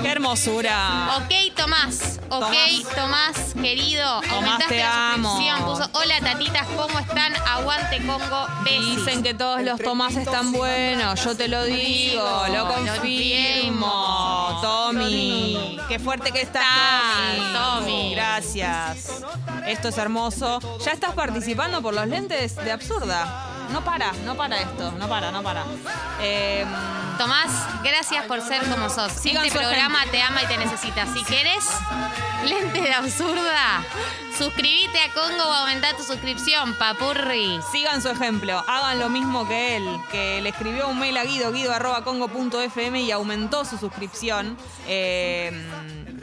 ¡Qué 0.03 0.09
hermosura! 0.11 1.17
Ok, 1.17 1.55
Tomás. 1.57 2.19
Ok, 2.29 2.43
Tomás. 2.95 2.95
Tomás, 2.97 3.55
querido. 3.61 4.21
Tomás, 4.21 4.33
Aumentaste 4.33 4.75
te 4.75 4.81
la 4.83 5.13
amo. 5.13 5.29
suscripción. 5.37 5.65
Puso, 5.65 5.91
hola 5.93 6.21
tatitas, 6.21 6.67
¿cómo 6.77 6.99
están? 6.99 7.35
Aguante 7.47 7.99
Congo, 8.05 8.47
besis. 8.65 8.97
Dicen 8.97 9.23
que 9.23 9.35
todos 9.35 9.61
los 9.63 9.81
Tomás 9.81 10.17
están 10.17 10.51
buenos, 10.53 11.23
yo 11.25 11.37
te 11.37 11.49
lo 11.49 11.65
digo, 11.65 12.25
lo 12.53 12.69
confirmo. 12.69 14.59
Tommy, 14.63 15.79
qué 15.89 15.99
fuerte 15.99 16.33
que 16.33 16.43
estás, 16.43 16.63
Estás, 17.35 17.53
Tommy. 17.53 17.87
Tommy. 17.87 18.15
Gracias. 18.15 19.23
Esto 19.67 19.89
es 19.89 19.99
hermoso. 19.99 20.59
¿Ya 20.85 20.93
estás 20.93 21.13
participando 21.15 21.81
por 21.83 21.95
los 21.95 22.07
lentes 22.07 22.57
de 22.57 22.73
Absurda? 22.73 23.49
No 23.73 23.83
para, 23.85 24.13
no 24.25 24.35
para 24.37 24.59
esto, 24.61 24.93
no 24.93 25.09
para, 25.09 25.31
no 25.31 25.43
para. 25.43 25.65
Eh, 26.21 26.65
Tomás, 27.23 27.53
gracias 27.85 28.27
por 28.27 28.41
ser 28.41 28.69
como 28.69 28.91
sos. 28.91 29.13
Sigan 29.13 29.47
este 29.47 29.57
programa 29.57 30.01
te 30.11 30.21
ama 30.21 30.43
y 30.43 30.47
te 30.47 30.57
necesita. 30.57 31.07
Si 31.07 31.23
querés 31.23 31.69
lente 32.45 32.81
de 32.81 32.93
absurda, 32.93 33.85
suscríbete 34.37 34.99
a 34.99 35.13
Congo 35.13 35.45
o 35.45 35.53
aumenta 35.53 35.97
tu 35.97 36.03
suscripción, 36.03 36.75
papurri. 36.75 37.61
Sigan 37.71 38.03
su 38.03 38.09
ejemplo, 38.09 38.65
hagan 38.67 38.99
lo 38.99 39.09
mismo 39.09 39.47
que 39.47 39.77
él, 39.77 39.89
que 40.11 40.41
le 40.43 40.49
escribió 40.49 40.89
un 40.89 40.99
mail 40.99 41.17
a 41.17 41.23
guido, 41.23 41.53
guido.congo.fm 41.53 43.03
y 43.03 43.13
aumentó 43.13 43.65
su 43.65 43.79
suscripción. 43.79 44.59
Eh, 44.89 45.53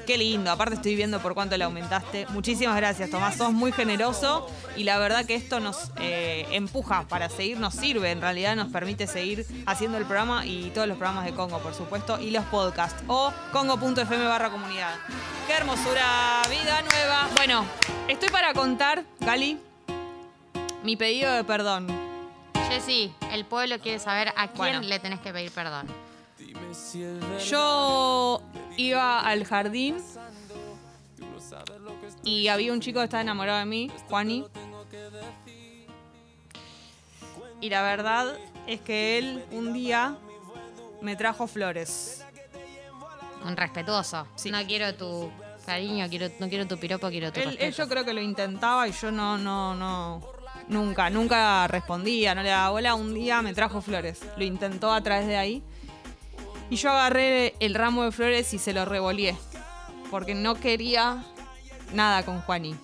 qué 0.06 0.18
lindo, 0.18 0.52
aparte 0.52 0.76
estoy 0.76 0.96
viendo 0.96 1.20
por 1.20 1.34
cuánto 1.34 1.56
le 1.58 1.64
aumentaste. 1.64 2.26
Muchísimas 2.30 2.76
gracias, 2.76 3.10
Tomás, 3.10 3.36
sos 3.36 3.52
muy 3.52 3.72
generoso 3.72 4.48
y 4.76 4.84
la 4.84 4.98
verdad 4.98 5.26
que 5.26 5.36
esto 5.36 5.60
nos 5.60 5.92
eh, 6.00 6.46
empuja 6.52 7.06
para 7.08 7.30
seguir, 7.30 7.60
nos 7.60 7.74
sirve, 7.76 8.12
en 8.12 8.22
realidad 8.22 8.56
nos 8.56 8.72
permite 8.72 9.08
seguir 9.08 9.46
haciendo 9.66 9.98
el 9.98 10.06
programa 10.06 10.46
y 10.46 10.70
todos 10.72 10.88
los 10.88 10.98
programas 10.98 11.26
de 11.26 11.34
Congo, 11.34 11.60
por 11.60 11.74
supuesto, 11.74 12.20
y 12.20 12.32
los 12.32 12.46
podcasts. 12.46 13.04
O 13.08 13.32
congo.fm 13.52 14.26
barra 14.26 14.50
comunidad. 14.50 14.96
Qué 15.48 15.54
hermosura, 15.54 16.42
vida 16.50 16.82
nueva. 16.82 17.28
Bueno, 17.36 17.66
estoy 18.08 18.30
para 18.30 18.54
contar, 18.54 19.04
Gali, 19.20 19.58
mi 20.84 20.96
pedido 20.96 21.32
de 21.34 21.44
perdón. 21.44 21.88
Jessy, 22.70 23.12
el 23.32 23.46
pueblo 23.46 23.80
quiere 23.80 24.00
saber 24.00 24.30
a 24.30 24.48
quién 24.48 24.58
Bueno. 24.58 24.82
le 24.82 25.00
tenés 25.00 25.20
que 25.20 25.34
pedir 25.34 25.52
perdón. 25.52 25.88
Yo 27.50 28.42
iba 28.80 29.20
al 29.20 29.44
jardín 29.44 29.98
y 32.24 32.48
había 32.48 32.72
un 32.72 32.80
chico 32.80 33.00
que 33.00 33.06
estaba 33.06 33.22
enamorado 33.22 33.60
de 33.60 33.66
mí, 33.66 33.92
Juani. 34.08 34.46
Y 37.62 37.70
la 37.70 37.82
verdad 37.82 38.38
es 38.68 38.80
que 38.80 39.18
él 39.18 39.44
un 39.52 39.74
día 39.74 40.18
me 41.02 41.16
trajo 41.16 41.48
flores. 41.48 42.24
Un 43.46 43.58
respetuoso. 43.58 44.28
Sí. 44.36 44.50
No 44.50 44.66
quiero 44.66 44.96
tu 44.96 45.30
cariño, 45.66 46.08
quiero, 46.10 46.30
no 46.40 46.48
quiero 46.48 46.68
tu 46.68 46.78
piropo, 46.78 47.10
quiero 47.10 47.32
tu 47.32 47.40
Él, 47.42 47.58
él 47.60 47.74
yo 47.74 47.88
creo 47.88 48.06
que 48.06 48.14
lo 48.14 48.22
intentaba 48.22 48.88
y 48.88 48.92
yo 48.92 49.12
no, 49.12 49.38
no, 49.38 49.76
no, 49.76 50.22
nunca, 50.68 51.10
nunca 51.10 51.68
respondía, 51.68 52.34
no 52.34 52.44
le 52.44 52.50
daba 52.50 52.70
bola. 52.70 52.96
Un 52.96 53.14
día 53.14 53.42
me 53.42 53.54
trajo 53.54 53.82
flores, 53.82 54.22
lo 54.38 54.44
intentó 54.44 54.94
a 54.94 55.02
través 55.02 55.28
de 55.28 55.38
ahí. 55.38 55.64
Y 56.70 56.76
yo 56.76 56.92
agarré 56.92 57.56
el 57.60 57.74
ramo 57.76 58.04
de 58.04 58.12
flores 58.12 58.54
y 58.54 58.60
se 58.60 58.74
lo 58.74 58.86
revolé, 58.86 59.36
porque 60.12 60.36
no 60.36 60.56
quería 60.56 61.24
nada 61.94 62.24
con 62.24 62.42
Juani. 62.42 62.76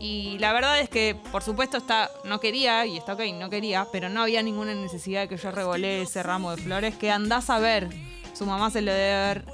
Y 0.00 0.38
la 0.38 0.52
verdad 0.52 0.78
es 0.80 0.88
que, 0.90 1.16
por 1.32 1.42
supuesto, 1.42 1.76
está, 1.78 2.10
no 2.24 2.38
quería, 2.40 2.84
y 2.84 2.96
está 2.98 3.14
ok, 3.14 3.20
no 3.34 3.48
quería, 3.48 3.86
pero 3.92 4.08
no 4.08 4.22
había 4.22 4.42
ninguna 4.42 4.74
necesidad 4.74 5.22
de 5.22 5.28
que 5.28 5.36
yo 5.36 5.50
revolé 5.52 6.02
ese 6.02 6.22
ramo 6.22 6.50
de 6.54 6.62
flores, 6.62 6.96
que 6.96 7.10
andás 7.10 7.48
a 7.48 7.58
ver. 7.58 7.88
Su 8.34 8.44
mamá 8.44 8.70
se 8.70 8.82
lo 8.82 8.92
debe 8.92 9.14
haber... 9.14 9.44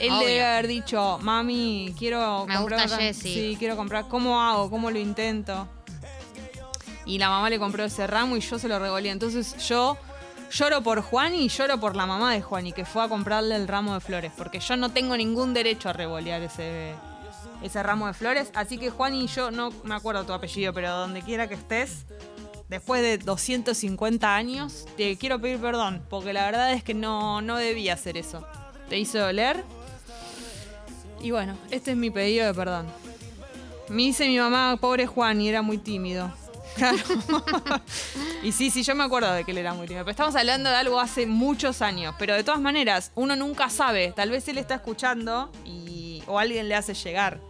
Él 0.00 0.08
le 0.08 0.16
Obvio. 0.16 0.26
debe 0.28 0.44
haber 0.44 0.66
dicho, 0.68 1.18
mami, 1.20 1.94
quiero 1.98 2.46
Me 2.46 2.56
comprar... 2.56 2.80
gusta 2.80 2.94
otra- 2.94 3.06
Jessie". 3.06 3.34
Sí, 3.52 3.56
quiero 3.58 3.76
comprar. 3.76 4.08
¿Cómo 4.08 4.40
hago? 4.40 4.70
¿Cómo 4.70 4.90
lo 4.90 4.98
intento? 4.98 5.68
Y 7.04 7.18
la 7.18 7.28
mamá 7.28 7.50
le 7.50 7.58
compró 7.58 7.84
ese 7.84 8.06
ramo 8.06 8.36
y 8.36 8.40
yo 8.40 8.58
se 8.58 8.68
lo 8.68 8.78
revolé. 8.78 9.10
Entonces 9.10 9.54
yo 9.68 9.98
lloro 10.52 10.82
por 10.82 11.00
Juan 11.00 11.34
y 11.34 11.48
lloro 11.48 11.78
por 11.78 11.96
la 11.96 12.06
mamá 12.06 12.32
de 12.32 12.42
Juan 12.42 12.66
y 12.66 12.72
que 12.72 12.84
fue 12.84 13.02
a 13.02 13.08
comprarle 13.08 13.56
el 13.56 13.66
ramo 13.66 13.94
de 13.94 14.00
flores. 14.00 14.32
Porque 14.36 14.60
yo 14.60 14.76
no 14.76 14.90
tengo 14.90 15.16
ningún 15.16 15.54
derecho 15.54 15.88
a 15.88 15.92
revolear 15.92 16.42
ese, 16.42 16.94
ese 17.62 17.82
ramo 17.82 18.06
de 18.06 18.14
flores. 18.14 18.50
Así 18.54 18.78
que 18.78 18.90
Juan 18.90 19.14
y 19.14 19.26
yo, 19.26 19.50
no 19.50 19.70
me 19.84 19.94
acuerdo 19.94 20.24
tu 20.24 20.32
apellido, 20.32 20.72
pero 20.72 20.90
donde 20.90 21.22
quiera 21.22 21.48
que 21.48 21.54
estés, 21.54 22.04
después 22.68 23.02
de 23.02 23.18
250 23.18 24.34
años, 24.34 24.86
te 24.96 25.16
quiero 25.16 25.40
pedir 25.40 25.58
perdón. 25.58 26.02
Porque 26.08 26.32
la 26.32 26.44
verdad 26.44 26.72
es 26.72 26.84
que 26.84 26.94
no, 26.94 27.40
no 27.40 27.56
debía 27.56 27.94
hacer 27.94 28.16
eso. 28.16 28.46
Te 28.88 28.98
hizo 28.98 29.18
doler. 29.18 29.64
Y 31.22 31.30
bueno, 31.30 31.56
este 31.70 31.92
es 31.92 31.96
mi 31.96 32.10
pedido 32.10 32.46
de 32.46 32.54
perdón. 32.54 32.86
Me 33.88 34.02
dice 34.02 34.26
mi 34.26 34.38
mamá, 34.38 34.76
pobre 34.80 35.06
Juan, 35.06 35.40
y 35.40 35.48
era 35.48 35.62
muy 35.62 35.78
tímido. 35.78 36.32
Claro. 36.74 36.98
y 38.42 38.52
sí, 38.52 38.70
sí, 38.70 38.82
yo 38.82 38.94
me 38.94 39.04
acuerdo 39.04 39.32
de 39.32 39.44
que 39.44 39.50
él 39.52 39.58
era 39.58 39.74
muy 39.74 39.86
tímido. 39.86 40.04
Pero 40.04 40.12
estamos 40.12 40.34
hablando 40.36 40.70
de 40.70 40.76
algo 40.76 41.00
hace 41.00 41.26
muchos 41.26 41.82
años. 41.82 42.14
Pero 42.18 42.34
de 42.34 42.44
todas 42.44 42.60
maneras, 42.60 43.12
uno 43.14 43.36
nunca 43.36 43.68
sabe. 43.70 44.12
Tal 44.14 44.30
vez 44.30 44.48
él 44.48 44.58
está 44.58 44.76
escuchando 44.76 45.50
y, 45.64 46.22
o 46.26 46.38
alguien 46.38 46.68
le 46.68 46.74
hace 46.74 46.94
llegar 46.94 47.40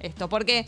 esto. 0.00 0.28
Porque 0.28 0.66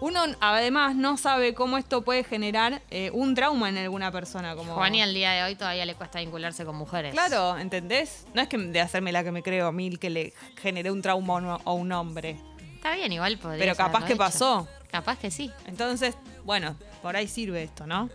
uno 0.00 0.20
además 0.40 0.96
no 0.96 1.16
sabe 1.16 1.54
cómo 1.54 1.78
esto 1.78 2.02
puede 2.02 2.24
generar 2.24 2.82
eh, 2.90 3.10
un 3.12 3.34
trauma 3.34 3.68
en 3.68 3.78
alguna 3.78 4.10
persona. 4.10 4.56
Como... 4.56 4.74
Juan 4.74 4.94
y 4.94 5.02
al 5.02 5.14
día 5.14 5.32
de 5.32 5.42
hoy 5.44 5.54
todavía 5.56 5.84
le 5.86 5.94
cuesta 5.94 6.18
vincularse 6.20 6.64
con 6.64 6.76
mujeres. 6.76 7.12
Claro, 7.12 7.56
¿entendés? 7.58 8.26
No 8.34 8.42
es 8.42 8.48
que 8.48 8.58
de 8.58 8.80
hacerme 8.80 9.12
la 9.12 9.22
que 9.22 9.30
me 9.32 9.42
creo 9.42 9.70
mil 9.72 9.98
que 9.98 10.10
le 10.10 10.32
generé 10.60 10.90
un 10.90 11.00
trauma 11.02 11.58
a 11.64 11.72
un- 11.72 11.92
hombre. 11.92 12.36
Está 12.74 12.96
bien, 12.96 13.12
igual 13.12 13.38
podría 13.38 13.60
Pero 13.64 13.76
capaz 13.76 14.04
que 14.04 14.12
hecho. 14.12 14.18
pasó. 14.18 14.68
Capaz 14.90 15.18
que 15.18 15.30
sí. 15.30 15.50
Entonces, 15.66 16.14
bueno, 16.44 16.76
por 17.02 17.16
ahí 17.16 17.26
sirve 17.26 17.62
esto, 17.62 17.86
¿no? 17.86 18.08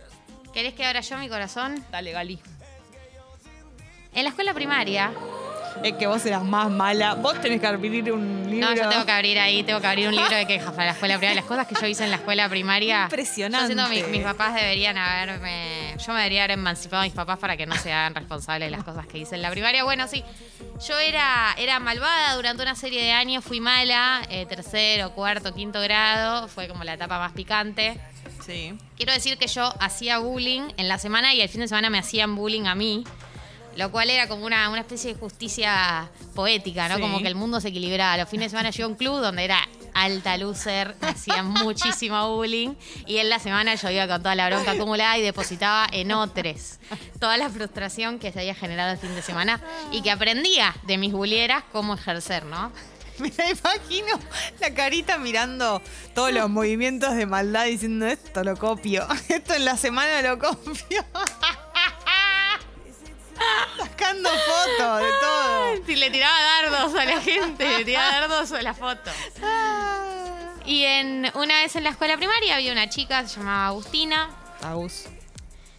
¿Querés 0.52 0.74
que 0.74 0.84
abra 0.84 1.00
yo 1.00 1.16
mi 1.18 1.28
corazón? 1.28 1.84
Dale, 1.90 2.12
Gali. 2.12 2.40
En 4.12 4.24
la 4.24 4.30
escuela 4.30 4.52
primaria. 4.54 5.12
Es 5.84 5.94
que 5.94 6.06
vos 6.06 6.26
eras 6.26 6.42
más 6.42 6.68
mala. 6.68 7.14
Vos 7.14 7.40
tenés 7.40 7.60
que 7.60 7.66
abrir 7.66 8.12
un 8.12 8.50
libro. 8.50 8.70
No, 8.70 8.74
yo 8.74 8.88
tengo 8.88 9.06
que 9.06 9.12
abrir 9.12 9.38
ahí, 9.38 9.62
tengo 9.62 9.80
que 9.80 9.86
abrir 9.86 10.08
un 10.08 10.16
libro 10.16 10.34
de 10.34 10.46
quejas 10.46 10.72
para 10.72 10.86
la 10.86 10.92
escuela 10.92 11.16
primaria. 11.16 11.40
Las 11.40 11.48
cosas 11.48 11.66
que 11.68 11.76
yo 11.80 11.86
hice 11.86 12.04
en 12.04 12.10
la 12.10 12.16
escuela 12.16 12.48
primaria. 12.48 13.04
Impresionante. 13.04 13.74
Yo 13.74 13.80
siento 13.80 13.94
que 13.94 14.02
mis, 14.02 14.18
mis 14.18 14.24
papás 14.24 14.54
deberían 14.54 14.98
haberme. 14.98 15.94
Yo 16.04 16.12
me 16.12 16.18
debería 16.18 16.42
haber 16.44 16.58
emancipado 16.58 17.02
a 17.02 17.04
mis 17.04 17.14
papás 17.14 17.38
para 17.38 17.56
que 17.56 17.66
no 17.66 17.76
se 17.76 17.92
hagan 17.92 18.16
responsables 18.16 18.66
de 18.66 18.76
las 18.76 18.84
cosas 18.84 19.06
que 19.06 19.18
hice 19.18 19.36
en 19.36 19.42
la 19.42 19.50
primaria. 19.50 19.84
Bueno, 19.84 20.08
sí. 20.08 20.24
Yo 20.86 20.98
era, 20.98 21.54
era 21.56 21.78
malvada 21.78 22.34
durante 22.34 22.62
una 22.62 22.74
serie 22.74 23.02
de 23.04 23.12
años, 23.12 23.44
fui 23.44 23.60
mala, 23.60 24.22
eh, 24.28 24.46
tercero, 24.46 25.12
cuarto, 25.12 25.54
quinto 25.54 25.80
grado. 25.80 26.48
Fue 26.48 26.66
como 26.66 26.82
la 26.82 26.94
etapa 26.94 27.18
más 27.18 27.32
picante. 27.32 27.98
Sí. 28.50 28.74
Quiero 28.96 29.12
decir 29.12 29.38
que 29.38 29.46
yo 29.46 29.72
hacía 29.80 30.18
bullying 30.18 30.62
en 30.76 30.88
la 30.88 30.98
semana 30.98 31.34
y 31.34 31.40
el 31.40 31.48
fin 31.48 31.60
de 31.60 31.68
semana 31.68 31.90
me 31.90 31.98
hacían 31.98 32.34
bullying 32.34 32.66
a 32.66 32.74
mí. 32.74 33.04
Lo 33.76 33.92
cual 33.92 34.10
era 34.10 34.26
como 34.26 34.46
una, 34.46 34.68
una 34.68 34.80
especie 34.80 35.14
de 35.14 35.20
justicia 35.20 36.10
poética, 36.34 36.88
¿no? 36.88 36.96
Sí. 36.96 37.00
Como 37.00 37.20
que 37.20 37.28
el 37.28 37.36
mundo 37.36 37.60
se 37.60 37.68
equilibraba. 37.68 38.16
Los 38.16 38.28
fines 38.28 38.46
de 38.46 38.50
semana 38.50 38.70
yo 38.70 38.80
iba 38.80 38.86
a 38.86 38.88
un 38.88 38.96
club 38.96 39.20
donde 39.20 39.44
era 39.44 39.68
alta 39.94 40.36
loser, 40.36 40.96
me 41.00 41.08
hacían 41.08 41.46
muchísimo 41.64 42.36
bullying. 42.36 42.74
Y 43.06 43.18
en 43.18 43.28
la 43.28 43.38
semana 43.38 43.76
yo 43.76 43.88
iba 43.90 44.08
con 44.08 44.22
toda 44.22 44.34
la 44.34 44.48
bronca 44.48 44.72
acumulada 44.72 45.16
y 45.18 45.22
depositaba 45.22 45.86
en 45.92 46.10
otros 46.10 46.78
toda 47.20 47.36
la 47.36 47.48
frustración 47.48 48.18
que 48.18 48.32
se 48.32 48.40
había 48.40 48.54
generado 48.54 48.92
el 48.92 48.98
fin 48.98 49.14
de 49.14 49.22
semana 49.22 49.60
y 49.92 50.02
que 50.02 50.10
aprendía 50.10 50.74
de 50.86 50.98
mis 50.98 51.12
bullieras 51.12 51.62
cómo 51.70 51.94
ejercer, 51.94 52.44
¿no? 52.46 52.72
Me 53.22 53.30
la 53.36 53.50
imagino 53.50 54.18
la 54.60 54.72
carita 54.72 55.18
mirando 55.18 55.82
todos 56.14 56.32
los 56.32 56.48
movimientos 56.48 57.14
de 57.14 57.26
maldad 57.26 57.66
diciendo 57.66 58.06
esto 58.06 58.42
lo 58.42 58.56
copio. 58.56 59.06
Esto 59.28 59.54
en 59.54 59.64
la 59.66 59.76
semana 59.76 60.22
lo 60.22 60.38
copio. 60.38 61.04
Sacando 63.78 64.28
fotos 64.28 65.00
de 65.00 65.08
todo. 65.20 65.86
Si 65.86 65.96
le 65.96 66.10
tiraba 66.10 66.38
dardos 66.40 66.94
a 66.94 67.04
la 67.04 67.20
gente, 67.20 67.78
le 67.78 67.84
tiraba 67.84 68.20
dardos 68.20 68.52
a 68.52 68.62
la 68.62 68.74
foto. 68.74 69.10
Y 70.66 70.84
en, 70.84 71.30
una 71.34 71.62
vez 71.62 71.74
en 71.76 71.84
la 71.84 71.90
escuela 71.90 72.16
primaria 72.16 72.56
había 72.56 72.72
una 72.72 72.88
chica, 72.88 73.26
se 73.26 73.38
llamaba 73.38 73.68
Agustina, 73.68 74.30
Agus. 74.62 75.04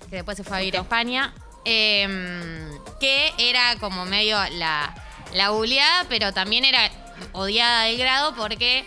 que 0.10 0.18
después 0.18 0.38
se 0.38 0.44
fue 0.44 0.58
a 0.58 0.60
vivir 0.60 0.78
a 0.78 0.82
España, 0.82 1.34
em, 1.66 2.80
que 3.00 3.32
era 3.38 3.76
como 3.80 4.06
medio 4.06 4.38
la, 4.54 4.94
la 5.34 5.52
buleada, 5.52 6.06
pero 6.10 6.34
también 6.34 6.66
era 6.66 6.90
odiada 7.34 7.84
del 7.84 7.98
grado 7.98 8.36
porque 8.36 8.84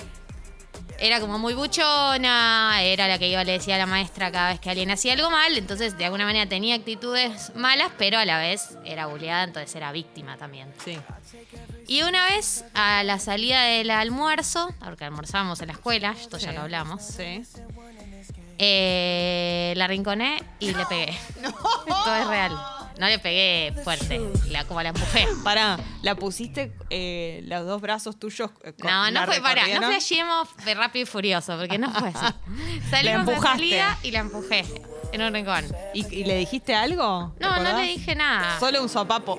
era 0.98 1.18
como 1.20 1.38
muy 1.38 1.54
buchona, 1.54 2.78
era 2.82 3.08
la 3.08 3.18
que 3.18 3.28
iba 3.28 3.42
le 3.42 3.52
decía 3.52 3.74
a 3.74 3.78
la 3.78 3.86
maestra 3.86 4.30
cada 4.30 4.50
vez 4.50 4.60
que 4.60 4.70
alguien 4.70 4.90
hacía 4.92 5.14
algo 5.14 5.28
mal, 5.30 5.56
entonces 5.58 5.98
de 5.98 6.04
alguna 6.04 6.24
manera 6.24 6.48
tenía 6.48 6.76
actitudes 6.76 7.52
malas, 7.56 7.90
pero 7.98 8.16
a 8.18 8.24
la 8.24 8.38
vez 8.38 8.78
era 8.84 9.06
buleada, 9.06 9.42
entonces 9.42 9.74
era 9.74 9.90
víctima 9.90 10.36
también. 10.36 10.72
Sí. 10.84 10.96
Y 11.88 12.02
una 12.02 12.24
vez, 12.26 12.64
a 12.74 13.02
la 13.02 13.18
salida 13.18 13.62
del 13.64 13.90
almuerzo, 13.90 14.72
porque 14.82 15.04
almorzábamos 15.04 15.60
en 15.60 15.66
la 15.68 15.72
escuela, 15.74 16.14
esto 16.18 16.38
ya 16.38 16.52
lo 16.52 16.60
hablamos, 16.62 17.02
Sí. 17.02 17.42
eh, 18.58 19.74
la 19.76 19.86
rinconé 19.88 20.42
y 20.60 20.72
le 20.72 20.86
pegué. 20.86 21.10
Esto 21.86 22.14
es 22.20 22.26
real. 22.28 22.56
No 22.98 23.08
le 23.08 23.18
pegué 23.18 23.74
fuerte, 23.82 24.20
la, 24.50 24.64
como 24.64 24.80
la 24.82 24.90
empujé. 24.90 25.26
Pará, 25.44 25.78
¿la 26.02 26.14
pusiste 26.14 26.72
eh, 26.90 27.40
los 27.46 27.66
dos 27.66 27.80
brazos 27.80 28.18
tuyos? 28.18 28.50
eh, 28.62 28.72
con- 28.72 28.88
No, 28.90 29.10
no 29.10 29.24
fue 29.26 29.40
para, 29.40 29.66
no 29.80 29.88
flasheemos 29.88 30.48
de 30.64 30.74
rápido 30.74 31.02
y 31.02 31.06
furioso, 31.06 31.56
porque 31.58 31.76
no 31.78 31.90
fue 31.92 32.08
así. 32.14 32.34
Salimos 32.90 33.26
de 33.26 33.38
salida 33.40 33.98
y 34.04 34.12
la 34.12 34.20
empujé 34.20 34.64
en 35.12 35.22
un 35.22 35.32
rincón. 35.34 35.64
¿Y, 35.92 36.06
y 36.14 36.24
le 36.24 36.36
dijiste 36.36 36.74
algo? 36.74 37.34
¿Te 37.38 37.44
No, 37.44 37.60
no 37.62 37.76
le 37.78 37.82
dije 37.86 38.14
nada. 38.14 38.58
Solo 38.60 38.80
un 38.82 38.88
sopapo. 38.88 39.38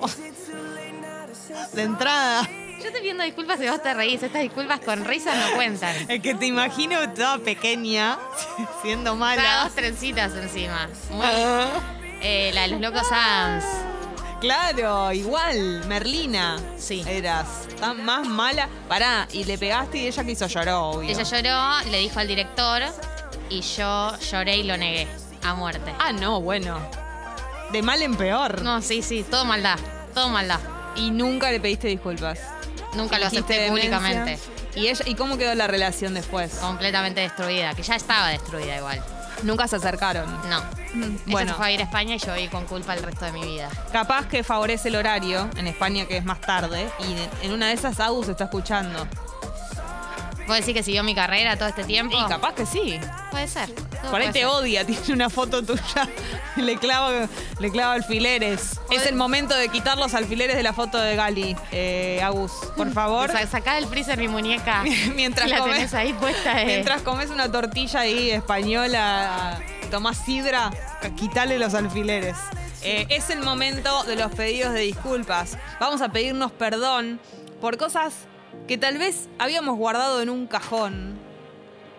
De 1.72 1.82
entrada. 1.82 2.42
Yo 2.82 2.92
te 2.92 2.98
pidiendo 2.98 3.24
disculpas 3.24 3.60
y 3.62 3.68
vos 3.68 3.82
te 3.82 3.94
reís. 3.94 4.22
Estas 4.22 4.42
disculpas 4.42 4.80
con 4.80 5.04
risas 5.06 5.34
no 5.36 5.56
cuentan. 5.56 5.94
Es 6.10 6.20
que 6.20 6.34
te 6.34 6.46
imagino 6.46 7.10
toda 7.14 7.38
pequeña, 7.38 8.18
siendo 8.82 9.18
Para 9.18 9.36
mala. 9.42 9.64
dos 9.64 9.74
trencitas 9.74 10.34
encima. 10.34 10.88
Muy- 11.10 11.24
Ah, 11.26 11.68
eh, 12.20 12.50
la 12.54 12.62
de 12.62 12.68
los 12.68 12.80
locos 12.80 13.06
Adams. 13.12 13.64
claro, 14.40 15.12
igual, 15.12 15.84
Merlina. 15.86 16.58
Sí. 16.78 17.04
Eras 17.06 17.46
tan 17.80 18.04
más 18.04 18.26
mala. 18.26 18.68
Pará, 18.88 19.28
y 19.32 19.44
le 19.44 19.58
pegaste 19.58 19.98
y 19.98 20.06
ella 20.06 20.24
quiso 20.24 20.46
llorar, 20.46 20.74
obvio. 20.74 21.10
Ella 21.10 21.22
lloró, 21.22 21.90
le 21.90 21.98
dijo 21.98 22.18
al 22.20 22.28
director 22.28 22.82
y 23.50 23.60
yo 23.60 24.16
lloré 24.18 24.56
y 24.58 24.62
lo 24.64 24.76
negué 24.76 25.06
a 25.42 25.54
muerte. 25.54 25.92
Ah, 25.98 26.12
no, 26.12 26.40
bueno. 26.40 26.78
De 27.72 27.82
mal 27.82 28.00
en 28.02 28.16
peor. 28.16 28.62
No, 28.62 28.80
sí, 28.82 29.02
sí, 29.02 29.24
todo 29.28 29.44
maldad. 29.44 29.78
Todo 30.14 30.28
maldad. 30.28 30.60
Y 30.94 31.10
nunca 31.10 31.50
le 31.50 31.60
pediste 31.60 31.88
disculpas. 31.88 32.38
Nunca 32.94 33.18
lo 33.18 33.26
acepté 33.26 33.54
demencia. 33.60 33.98
públicamente. 33.98 34.38
¿Y, 34.74 34.88
ella, 34.88 35.04
¿Y 35.06 35.14
cómo 35.14 35.36
quedó 35.36 35.54
la 35.54 35.66
relación 35.66 36.14
después? 36.14 36.54
Completamente 36.54 37.20
destruida, 37.20 37.74
que 37.74 37.82
ya 37.82 37.96
estaba 37.96 38.28
destruida 38.28 38.76
igual. 38.76 39.02
Nunca 39.42 39.68
se 39.68 39.76
acercaron. 39.76 40.26
No. 40.48 40.62
Bueno, 41.26 41.52
se 41.52 41.56
fue 41.56 41.66
a 41.66 41.72
ir 41.72 41.80
a 41.80 41.84
España 41.84 42.14
y 42.14 42.18
yo 42.18 42.34
viví 42.34 42.48
con 42.48 42.64
culpa 42.66 42.94
el 42.94 43.02
resto 43.02 43.24
de 43.24 43.32
mi 43.32 43.42
vida. 43.44 43.68
capaz 43.92 44.26
que 44.28 44.42
favorece 44.44 44.88
el 44.88 44.96
horario 44.96 45.48
en 45.56 45.66
España, 45.66 46.06
que 46.06 46.16
es 46.18 46.24
más 46.24 46.40
tarde. 46.40 46.88
Y 47.00 47.44
en 47.46 47.52
una 47.52 47.68
de 47.68 47.74
esas, 47.74 47.98
Agus 48.00 48.26
se 48.26 48.32
está 48.32 48.44
escuchando. 48.44 49.06
¿Puedo 50.46 50.60
decir 50.60 50.74
que 50.74 50.84
siguió 50.84 51.02
mi 51.02 51.12
carrera 51.12 51.56
todo 51.56 51.68
este 51.68 51.82
tiempo? 51.82 52.16
Y 52.16 52.28
capaz 52.28 52.54
que 52.54 52.66
sí. 52.66 53.00
Puede 53.32 53.48
ser. 53.48 53.68
Por 54.10 54.20
ahí 54.20 54.28
te 54.28 54.40
ser. 54.40 54.46
odia, 54.46 54.86
tiene 54.86 55.02
una 55.12 55.28
foto 55.28 55.60
tuya, 55.64 56.08
le 56.54 56.76
clava, 56.76 57.26
le 57.58 57.70
clava 57.72 57.94
alfileres. 57.94 58.78
Es 58.92 59.06
el 59.06 59.16
momento 59.16 59.56
de 59.56 59.68
quitar 59.70 59.98
los 59.98 60.14
alfileres 60.14 60.54
de 60.56 60.62
la 60.62 60.72
foto 60.72 60.98
de 60.98 61.16
Gali, 61.16 61.56
eh, 61.72 62.20
Agus, 62.22 62.52
por 62.76 62.92
favor. 62.92 63.32
Sa- 63.32 63.44
Sacá 63.48 63.74
del 63.74 63.86
freezer 63.88 64.18
mi 64.18 64.28
muñeca. 64.28 64.84
Mientras 65.16 65.50
la 65.50 65.58
comes- 65.58 65.74
tenés 65.78 65.94
ahí 65.94 66.12
puesta. 66.12 66.62
eh. 66.62 66.66
Mientras 66.66 67.02
comes 67.02 67.30
una 67.30 67.50
tortilla 67.50 68.00
ahí 68.00 68.30
española, 68.30 69.58
tomás 69.86 70.18
sidra, 70.18 70.70
quitale 71.16 71.58
los 71.58 71.74
alfileres. 71.74 72.36
Eh, 72.82 73.06
es 73.10 73.30
el 73.30 73.40
momento 73.40 74.04
de 74.04 74.16
los 74.16 74.32
pedidos 74.32 74.72
de 74.72 74.80
disculpas. 74.80 75.58
Vamos 75.80 76.02
a 76.02 76.10
pedirnos 76.10 76.52
perdón 76.52 77.20
por 77.60 77.76
cosas 77.78 78.14
que 78.68 78.78
tal 78.78 78.98
vez 78.98 79.28
habíamos 79.38 79.76
guardado 79.76 80.22
en 80.22 80.30
un 80.30 80.46
cajón. 80.46 81.18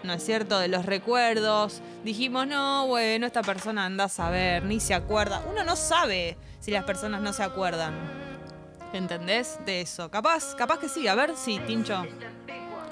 ¿No 0.03 0.13
es 0.13 0.23
cierto? 0.23 0.59
De 0.59 0.67
los 0.67 0.85
recuerdos. 0.85 1.81
Dijimos, 2.03 2.47
no, 2.47 2.87
bueno, 2.87 3.25
esta 3.25 3.41
persona 3.41 3.85
anda 3.85 4.05
a 4.05 4.09
saber, 4.09 4.63
ni 4.63 4.79
se 4.79 4.93
acuerda. 4.93 5.43
Uno 5.49 5.63
no 5.63 5.75
sabe 5.75 6.37
si 6.59 6.71
las 6.71 6.83
personas 6.83 7.21
no 7.21 7.33
se 7.33 7.43
acuerdan. 7.43 7.93
¿Entendés? 8.93 9.59
De 9.65 9.81
eso. 9.81 10.09
Capaz, 10.09 10.55
capaz 10.55 10.79
que 10.79 10.87
sí. 10.87 11.07
A 11.07 11.15
ver, 11.15 11.33
sí, 11.35 11.59
Tincho. 11.67 12.05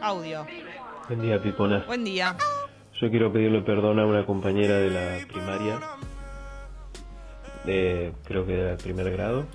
Audio. 0.01 0.45
Buen 1.07 1.21
día, 1.21 1.41
Piponas. 1.41 1.85
Buen 1.85 2.03
día. 2.03 2.35
Yo 3.01 3.09
quiero 3.09 3.31
pedirle 3.31 3.61
perdón 3.61 3.99
a 3.99 4.05
una 4.05 4.25
compañera 4.25 4.77
de 4.77 4.89
la 4.89 5.27
primaria, 5.27 5.79
de, 7.65 8.13
creo 8.23 8.45
que 8.45 8.53
del 8.53 8.77
primer 8.77 9.11
grado, 9.11 9.45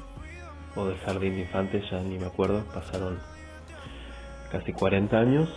o 0.76 0.84
del 0.84 0.98
jardín 0.98 1.36
de 1.36 1.40
infantes, 1.40 1.84
ya 1.90 2.02
ni 2.02 2.18
me 2.18 2.26
acuerdo, 2.26 2.62
pasaron 2.74 3.18
casi 4.52 4.74
40 4.74 5.16
años. 5.16 5.48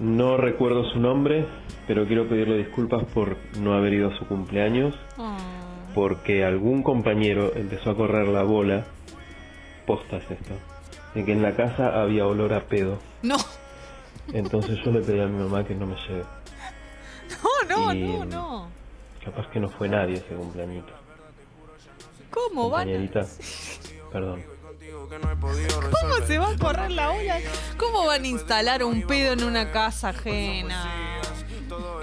No 0.00 0.36
recuerdo 0.36 0.84
su 0.92 1.00
nombre, 1.00 1.46
pero 1.88 2.06
quiero 2.06 2.28
pedirle 2.28 2.58
disculpas 2.58 3.04
por 3.12 3.36
no 3.58 3.74
haber 3.74 3.94
ido 3.94 4.10
a 4.10 4.18
su 4.18 4.26
cumpleaños, 4.26 4.94
porque 5.96 6.44
algún 6.44 6.84
compañero 6.84 7.52
empezó 7.56 7.90
a 7.90 7.96
correr 7.96 8.28
la 8.28 8.44
bola, 8.44 8.84
posta 9.84 10.18
es 10.18 10.30
esto, 10.30 10.54
de 11.14 11.24
que 11.24 11.32
en 11.32 11.42
la 11.42 11.56
casa 11.56 12.00
había 12.00 12.24
olor 12.24 12.52
a 12.54 12.60
pedo. 12.60 12.98
No, 13.22 13.36
Entonces 14.32 14.78
yo 14.84 14.92
le 14.92 15.00
pedí 15.00 15.18
a 15.18 15.26
mi 15.26 15.42
mamá 15.42 15.64
que 15.64 15.74
no 15.74 15.86
me 15.86 15.96
lleve. 15.96 16.22
no, 17.68 17.76
no, 17.86 17.94
Y- 17.94 18.02
no, 18.02 18.24
no. 18.24 18.68
Capaz 19.24 19.48
que 19.50 19.60
no 19.60 19.68
fue 19.68 19.88
nadie 19.88 20.14
ese 20.14 20.34
cumpleañito. 20.34 20.92
¿Cómo 22.30 22.70
van? 22.70 22.88
Perdón. 24.10 24.44
¿Cómo 26.00 26.26
se 26.26 26.38
va 26.38 26.50
a 26.50 26.56
correr 26.56 26.90
la 26.90 27.10
ola? 27.10 27.38
¿Cómo 27.76 28.06
van 28.06 28.24
a 28.24 28.26
instalar 28.26 28.82
un 28.82 29.06
pedo 29.06 29.32
en 29.34 29.44
una 29.44 29.70
casa 29.70 30.08
ajena? 30.10 31.20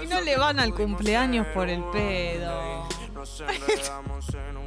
Y 0.02 0.06
no 0.06 0.20
le 0.20 0.36
van 0.36 0.60
al 0.60 0.72
cumpleaños 0.74 1.46
por 1.48 1.68
el 1.68 1.82
pedo. 1.84 2.88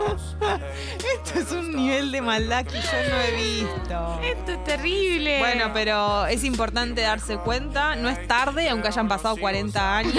Esto 0.00 1.38
es 1.40 1.52
un 1.52 1.76
nivel 1.76 2.10
de 2.12 2.20
maldad 2.22 2.64
que 2.64 2.80
yo 2.80 3.10
no 3.10 3.20
he 3.20 3.36
visto. 3.36 4.20
Esto 4.22 4.52
es 4.52 4.64
terrible. 4.64 5.38
Bueno, 5.38 5.70
pero 5.72 6.26
es 6.26 6.44
importante 6.44 7.02
darse 7.02 7.36
cuenta, 7.38 7.96
no 7.96 8.08
es 8.08 8.26
tarde, 8.26 8.68
aunque 8.70 8.88
hayan 8.88 9.08
pasado 9.08 9.36
40 9.36 9.96
años. 9.96 10.14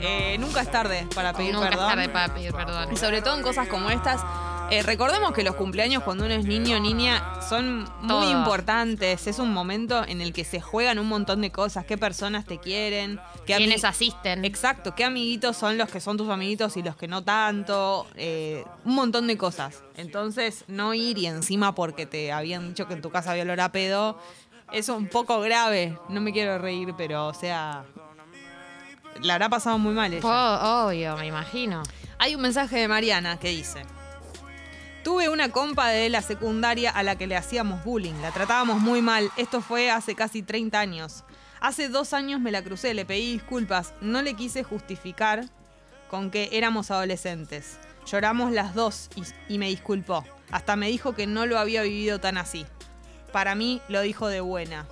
Eh, 0.00 0.36
nunca 0.38 0.62
es 0.62 0.70
tarde 0.70 1.06
para 1.14 1.32
pedir 1.32 1.54
Nunca 1.54 1.68
perdón. 1.70 1.84
es 1.88 1.94
tarde 1.94 2.08
para 2.08 2.34
pedir 2.34 2.52
perdón. 2.52 2.92
Y 2.92 2.96
sobre 2.96 3.22
todo 3.22 3.36
en 3.36 3.42
cosas 3.42 3.68
como 3.68 3.90
estas. 3.90 4.20
Eh, 4.78 4.82
recordemos 4.82 5.32
que 5.32 5.42
los 5.42 5.54
cumpleaños 5.56 6.02
cuando 6.02 6.24
uno 6.24 6.34
es 6.34 6.44
niño 6.44 6.76
o 6.76 6.80
niña 6.80 7.40
son 7.48 7.80
muy 8.00 8.08
Todo. 8.08 8.30
importantes. 8.30 9.26
Es 9.26 9.38
un 9.38 9.52
momento 9.52 10.04
en 10.06 10.20
el 10.20 10.32
que 10.32 10.44
se 10.44 10.60
juegan 10.60 10.98
un 10.98 11.06
montón 11.08 11.40
de 11.40 11.50
cosas. 11.50 11.84
¿Qué 11.84 11.96
personas 11.98 12.44
te 12.46 12.58
quieren? 12.58 13.20
¿Qué 13.46 13.56
Quienes 13.56 13.82
ami- 13.84 13.88
asisten. 13.88 14.44
Exacto, 14.44 14.94
qué 14.94 15.04
amiguitos 15.04 15.56
son 15.56 15.78
los 15.78 15.88
que 15.90 16.00
son 16.00 16.16
tus 16.16 16.28
amiguitos 16.30 16.76
y 16.76 16.82
los 16.82 16.96
que 16.96 17.08
no 17.08 17.22
tanto. 17.22 18.06
eh, 18.16 18.64
un 18.84 18.94
montón 18.94 19.26
de 19.26 19.36
cosas. 19.36 19.82
Entonces, 19.96 20.64
no 20.68 20.94
ir 20.94 21.18
y 21.18 21.26
encima 21.26 21.74
porque 21.74 22.06
te 22.06 22.32
habían 22.32 22.68
dicho 22.68 22.86
que 22.86 22.94
en 22.94 23.02
tu 23.02 23.10
casa 23.10 23.30
había 23.32 23.42
olor 23.44 23.60
a 23.60 23.72
pedo. 23.72 24.18
Es 24.72 24.88
un 24.88 25.08
poco 25.08 25.40
grave. 25.40 25.98
No 26.08 26.20
me 26.20 26.32
quiero 26.32 26.58
reír, 26.58 26.94
pero 26.96 27.26
o 27.28 27.34
sea. 27.34 27.84
La 29.22 29.34
habrá 29.34 29.48
pasado 29.48 29.78
muy 29.78 29.94
mal 29.94 30.12
ella. 30.12 30.26
Oh, 30.26 30.86
obvio, 30.88 31.16
me 31.16 31.26
imagino. 31.26 31.82
Hay 32.18 32.34
un 32.34 32.40
mensaje 32.42 32.78
de 32.78 32.88
Mariana 32.88 33.38
que 33.38 33.48
dice: 33.50 33.82
Tuve 35.04 35.28
una 35.28 35.50
compa 35.50 35.88
de 35.88 36.08
la 36.08 36.22
secundaria 36.22 36.90
a 36.90 37.02
la 37.02 37.18
que 37.18 37.26
le 37.26 37.36
hacíamos 37.36 37.84
bullying, 37.84 38.14
la 38.22 38.32
tratábamos 38.32 38.80
muy 38.80 39.02
mal. 39.02 39.30
Esto 39.36 39.60
fue 39.60 39.90
hace 39.90 40.14
casi 40.14 40.42
30 40.42 40.80
años. 40.80 41.24
Hace 41.60 41.90
dos 41.90 42.14
años 42.14 42.40
me 42.40 42.50
la 42.50 42.64
crucé, 42.64 42.94
le 42.94 43.04
pedí 43.04 43.34
disculpas, 43.34 43.92
no 44.00 44.22
le 44.22 44.32
quise 44.32 44.64
justificar 44.64 45.44
con 46.08 46.30
que 46.30 46.48
éramos 46.52 46.90
adolescentes. 46.90 47.78
Lloramos 48.06 48.50
las 48.52 48.74
dos 48.74 49.10
y, 49.46 49.58
me 49.58 49.68
disculpó. 49.68 50.24
Hasta 50.50 50.74
me 50.74 50.88
dijo 50.88 51.14
que 51.14 51.26
no 51.26 51.44
lo 51.44 51.58
había 51.58 51.82
vivido 51.82 52.18
tan 52.18 52.38
así. 52.38 52.64
Para 53.30 53.54
mí 53.54 53.82
lo 53.90 54.00
dijo 54.00 54.28
de 54.28 54.40
buena. 54.40 54.86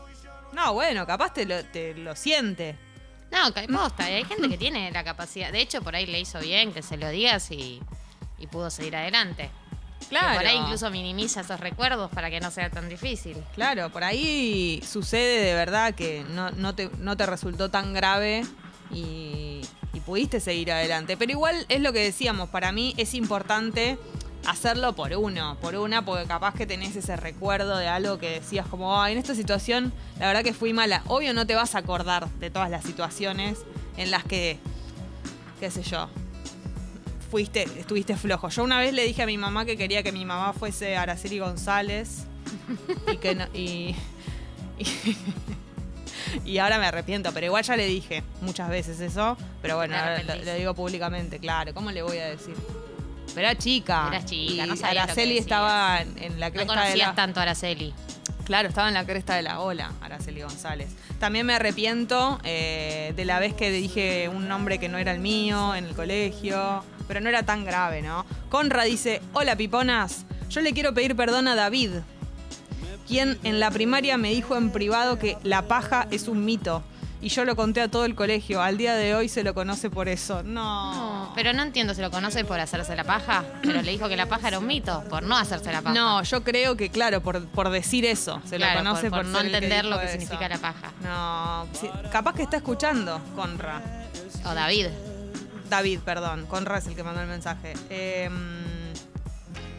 No, 0.53 0.75
bueno, 0.75 1.07
capaz 1.07 1.33
te 1.33 1.46
lo, 1.46 1.64
te 1.64 1.94
lo 1.94 2.14
siente. 2.16 2.77
No, 3.31 3.79
posta, 3.79 4.05
hay 4.05 4.27
gente 4.27 4.46
que 4.51 4.59
tiene 4.59 4.90
la 4.90 5.05
capacidad. 5.05 5.51
De 5.51 5.62
hecho, 5.62 5.81
por 5.81 5.96
ahí 5.96 6.05
le 6.05 6.20
hizo 6.20 6.38
bien 6.38 6.75
que 6.75 6.83
se 6.83 6.98
lo 6.98 7.09
digas 7.09 7.51
y, 7.51 7.81
y 8.38 8.46
pudo 8.46 8.68
seguir 8.68 8.94
adelante. 8.94 9.51
Que 10.09 10.37
por 10.38 10.47
ahí 10.47 10.57
incluso 10.57 10.91
minimiza 10.91 11.41
esos 11.41 11.61
recuerdos 11.61 12.11
para 12.11 12.31
que 12.31 12.41
no 12.41 12.51
sea 12.51 12.71
tan 12.71 12.88
difícil. 12.88 13.37
Claro, 13.55 13.91
por 13.91 14.05
ahí 14.05 14.83
sucede 14.87 15.45
de 15.45 15.55
verdad 15.55 15.95
que 15.95 16.25
no, 16.31 16.51
no, 16.51 16.75
te, 16.75 16.91
no 16.99 17.17
te 17.17 17.27
resultó 17.27 17.71
tan 17.71 17.93
grave 17.95 18.45
y, 18.91 19.61
y 19.93 20.01
pudiste 20.01 20.41
seguir 20.41 20.73
adelante. 20.73 21.17
Pero 21.17 21.33
igual 21.33 21.65
es 21.69 21.81
lo 21.81 21.93
que 21.93 22.01
decíamos, 22.01 22.49
para 22.51 22.73
mí 22.73 22.95
es 22.97 23.15
importante 23.15 23.99
hacerlo 24.47 24.95
por 24.95 25.12
uno, 25.15 25.57
por 25.61 25.77
una, 25.77 26.05
porque 26.05 26.27
capaz 26.27 26.55
que 26.55 26.67
tenés 26.67 26.97
ese 26.97 27.17
recuerdo 27.17 27.77
de 27.79 27.87
algo 27.88 28.19
que 28.19 28.41
decías 28.41 28.67
como, 28.67 29.01
"Ay, 29.01 29.12
en 29.12 29.19
esta 29.19 29.35
situación 29.35 29.93
la 30.19 30.27
verdad 30.27 30.43
que 30.43 30.53
fui 30.53 30.73
mala. 30.73 31.03
Obvio 31.07 31.33
no 31.33 31.47
te 31.47 31.55
vas 31.55 31.75
a 31.75 31.79
acordar 31.79 32.29
de 32.41 32.51
todas 32.51 32.69
las 32.71 32.85
situaciones 32.85 33.59
en 33.97 34.11
las 34.11 34.25
que, 34.25 34.59
qué 35.61 35.71
sé 35.71 35.83
yo, 35.83 36.09
fuiste, 37.33 37.62
estuviste 37.79 38.14
flojo. 38.14 38.51
Yo 38.51 38.62
una 38.62 38.79
vez 38.79 38.92
le 38.92 39.05
dije 39.05 39.23
a 39.23 39.27
mi 39.27 39.38
mamá 39.38 39.64
que 39.64 39.79
quería 39.79 40.03
que 40.03 40.12
mi 40.12 40.27
mamá 40.27 40.53
fuese 40.53 40.99
Araceli 40.99 41.38
González 41.38 42.25
y 43.11 43.16
que 43.16 43.35
no, 43.35 43.47
y, 43.55 43.97
y, 44.79 45.16
y 46.45 46.59
ahora 46.59 46.79
me 46.79 46.85
arrepiento, 46.85 47.33
pero 47.33 47.47
igual 47.47 47.64
ya 47.64 47.75
le 47.75 47.87
dije 47.87 48.23
muchas 48.42 48.68
veces 48.68 49.01
eso, 49.01 49.38
pero 49.62 49.77
bueno, 49.77 49.97
lo, 50.27 50.45
lo 50.45 50.55
digo 50.57 50.75
públicamente, 50.75 51.38
claro, 51.38 51.73
¿cómo 51.73 51.90
le 51.90 52.03
voy 52.03 52.18
a 52.18 52.27
decir? 52.27 52.55
Pero 53.35 53.49
era 53.49 53.59
chica. 53.59 54.09
Eras 54.09 54.27
chica, 54.27 54.64
y 54.64 54.68
no 54.68 54.77
sabías 54.77 54.81
lo 54.81 54.90
que 54.92 54.99
Araceli 55.01 55.29
decías. 55.35 55.45
estaba 55.45 56.01
en, 56.03 56.18
en 56.18 56.40
la 56.40 56.49
No 56.49 56.53
cresta 56.55 56.75
de 56.75 56.81
conocías 56.81 57.09
la... 57.09 57.14
tanto 57.14 57.40
a 57.40 57.42
Araceli. 57.45 57.95
Claro, 58.45 58.68
estaba 58.68 58.88
en 58.88 58.95
la 58.95 59.07
cresta 59.07 59.37
de 59.37 59.42
la 59.42 59.61
ola, 59.61 59.92
Araceli 60.03 60.42
González. 60.42 60.90
También 61.21 61.47
me 61.47 61.55
arrepiento 61.55 62.40
eh, 62.42 63.12
de 63.14 63.25
la 63.25 63.38
vez 63.38 63.55
que 63.55 63.71
dije 63.71 64.29
un 64.29 64.49
nombre 64.49 64.79
que 64.79 64.88
no 64.88 64.99
era 64.99 65.12
el 65.12 65.21
mío 65.21 65.75
en 65.77 65.85
el 65.85 65.95
colegio, 65.95 66.83
pero 67.07 67.21
no 67.21 67.29
era 67.29 67.45
tan 67.45 67.64
grave, 67.64 68.03
¿no? 68.03 68.27
Conra 68.51 68.83
dice, 68.83 69.23
hola 69.33 69.55
piponas, 69.57 70.27
yo 70.51 70.61
le 70.61 70.73
quiero 70.73 70.92
pedir 70.92 71.14
perdón 71.14 71.47
a 71.47 71.55
David, 71.55 71.90
quien 73.07 73.38
en 73.45 73.61
la 73.61 73.71
primaria 73.71 74.16
me 74.16 74.31
dijo 74.31 74.57
en 74.57 74.71
privado 74.73 75.18
que 75.18 75.38
la 75.45 75.62
paja 75.68 76.09
es 76.11 76.27
un 76.27 76.45
mito. 76.45 76.83
Y 77.22 77.28
yo 77.28 77.44
lo 77.44 77.54
conté 77.54 77.80
a 77.80 77.88
todo 77.88 78.04
el 78.04 78.14
colegio. 78.16 78.61
Al 78.61 78.76
día 78.76 78.94
de 78.96 79.14
hoy 79.14 79.28
se 79.28 79.44
lo 79.44 79.54
conoce 79.54 79.88
por 79.90 80.08
eso. 80.08 80.42
No. 80.42 80.92
No, 80.92 81.32
pero 81.37 81.52
no 81.52 81.62
entiendo, 81.62 81.94
¿se 81.94 82.02
lo 82.02 82.11
conoce 82.11 82.44
por 82.44 82.58
hacerse 82.58 82.96
la 82.96 83.04
paja? 83.04 83.44
Pero 83.62 83.80
le 83.80 83.92
dijo 83.92 84.08
que 84.08 84.16
la 84.16 84.26
paja 84.26 84.48
era 84.48 84.58
un 84.58 84.66
mito, 84.66 85.04
por 85.08 85.22
no 85.22 85.37
hacerse 85.37 85.70
la 85.72 85.80
paja. 85.82 85.94
No, 85.94 86.22
yo 86.24 86.42
creo 86.42 86.76
que, 86.76 86.90
claro, 86.90 87.20
por, 87.22 87.46
por 87.46 87.70
decir 87.70 88.04
eso. 88.04 88.42
Se 88.44 88.56
Claro, 88.56 88.80
lo 88.80 88.85
conoce 88.90 89.08
por, 89.08 89.20
por, 89.20 89.26
por 89.26 89.32
no 89.32 89.40
entender 89.40 89.85
lo 89.85 89.98
que 90.00 90.06
eso. 90.06 90.12
significa 90.18 90.48
la 90.48 90.58
paja. 90.58 90.90
No, 91.04 91.68
sí, 91.78 91.88
capaz 92.11 92.35
que 92.35 92.42
está 92.42 92.56
escuchando, 92.56 93.20
Conra. 93.37 93.80
O 94.44 94.52
David. 94.54 94.88
David, 95.70 96.00
perdón. 96.04 96.46
Conra 96.46 96.78
es 96.78 96.87
el 96.88 96.96
que 96.96 97.02
mandó 97.04 97.20
el 97.22 97.28
mensaje. 97.28 97.74
Eh, 97.88 98.28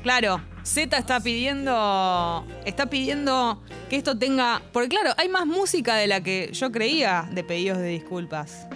claro, 0.04 0.42
Z 0.64 0.98
está 0.98 1.20
pidiendo. 1.20 2.46
Está 2.66 2.86
pidiendo 2.86 3.62
que 3.90 3.98
esto 3.98 4.18
tenga. 4.18 4.62
Porque 4.72 4.90
claro, 4.90 5.12
hay 5.18 5.28
más 5.30 5.46
música 5.46 5.96
de 5.96 6.08
la 6.08 6.22
que 6.22 6.50
yo 6.54 6.72
creía 6.72 7.28
de 7.32 7.44
pedidos 7.44 7.80
de 7.80 7.88
disculpas. 7.88 8.68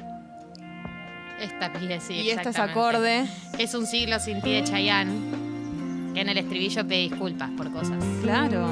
Esta 1.39 1.71
pide, 1.71 2.01
sí. 2.01 2.13
y 2.15 2.29
este 2.31 2.49
es 2.49 2.57
acorde. 2.59 3.25
Es 3.59 3.73
un 3.75 3.85
siglo 3.85 4.19
sin 4.19 4.41
ti 4.41 4.53
de 4.53 4.63
Chayanne. 4.63 6.13
Que 6.13 6.21
en 6.21 6.29
el 6.29 6.37
estribillo 6.37 6.85
pide 6.87 7.09
disculpas 7.09 7.51
por 7.55 7.71
cosas. 7.71 8.03
Claro. 8.23 8.67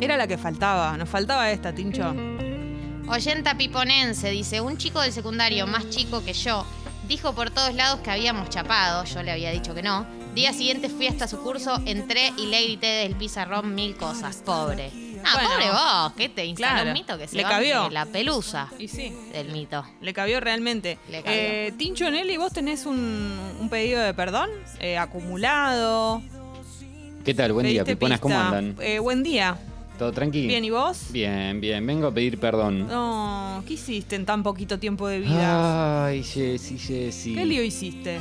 Era 0.00 0.16
la 0.16 0.26
que 0.26 0.38
faltaba. 0.38 0.96
Nos 0.96 1.08
faltaba 1.08 1.50
esta, 1.50 1.74
Tincho. 1.74 2.14
Oyenta 3.08 3.56
piponense 3.56 4.30
dice: 4.30 4.60
Un 4.60 4.76
chico 4.76 5.00
del 5.00 5.12
secundario 5.12 5.66
más 5.66 5.88
chico 5.90 6.24
que 6.24 6.32
yo 6.32 6.66
dijo 7.06 7.34
por 7.34 7.50
todos 7.50 7.74
lados 7.74 8.00
que 8.00 8.10
habíamos 8.10 8.50
chapado. 8.50 9.04
Yo 9.04 9.22
le 9.22 9.30
había 9.30 9.50
dicho 9.52 9.74
que 9.74 9.82
no. 9.82 10.06
Día 10.36 10.52
siguiente 10.52 10.90
fui 10.90 11.06
hasta 11.06 11.26
su 11.26 11.38
curso, 11.38 11.80
entré 11.86 12.30
y 12.36 12.46
le 12.46 12.62
grité 12.62 12.86
del 12.86 13.16
pizarrón 13.16 13.74
mil 13.74 13.96
cosas. 13.96 14.42
Pobre. 14.44 14.90
Ah, 15.24 15.30
Bueno, 15.32 15.48
pobre 15.48 15.70
vos, 15.70 16.12
¿qué 16.14 16.28
te 16.28 16.44
instaló 16.44 16.72
claro, 16.74 16.88
un 16.90 16.92
mito 16.92 17.16
que 17.18 17.26
se 17.26 17.36
le 17.38 17.42
cabió. 17.42 17.88
la 17.88 18.04
pelusa 18.04 18.68
Y 18.78 18.88
sí. 18.88 19.14
del 19.32 19.48
mito? 19.50 19.82
Le 20.02 20.12
cabió 20.12 20.38
realmente. 20.40 20.98
Le 21.10 21.22
cabió. 21.22 21.40
Eh, 21.40 21.74
Tincho 21.78 22.10
Nelly, 22.10 22.36
¿vos 22.36 22.52
tenés 22.52 22.84
un, 22.84 23.34
un 23.58 23.68
pedido 23.70 24.02
de 24.02 24.12
perdón? 24.12 24.50
Eh, 24.78 24.98
acumulado. 24.98 26.22
¿Qué 27.24 27.32
tal? 27.32 27.54
Buen 27.54 27.66
día, 27.66 27.82
¿Pediste 27.82 27.96
piponas, 27.96 28.20
¿cómo 28.20 28.38
andan? 28.38 28.76
Eh, 28.80 28.98
buen 28.98 29.22
día. 29.22 29.56
¿Todo 29.98 30.12
tranquilo? 30.12 30.48
Bien, 30.48 30.62
¿y 30.66 30.68
vos? 30.70 30.98
Bien, 31.12 31.58
bien. 31.62 31.84
Vengo 31.86 32.08
a 32.08 32.12
pedir 32.14 32.38
perdón. 32.38 32.86
No, 32.86 33.64
¿qué 33.66 33.72
hiciste 33.72 34.14
en 34.16 34.26
tan 34.26 34.42
poquito 34.42 34.78
tiempo 34.78 35.08
de 35.08 35.20
vida? 35.20 36.04
Ay, 36.04 36.22
Jessy, 36.22 36.78
Jessy. 36.78 37.34
¿Qué 37.34 37.46
lío 37.46 37.62
hiciste? 37.64 38.20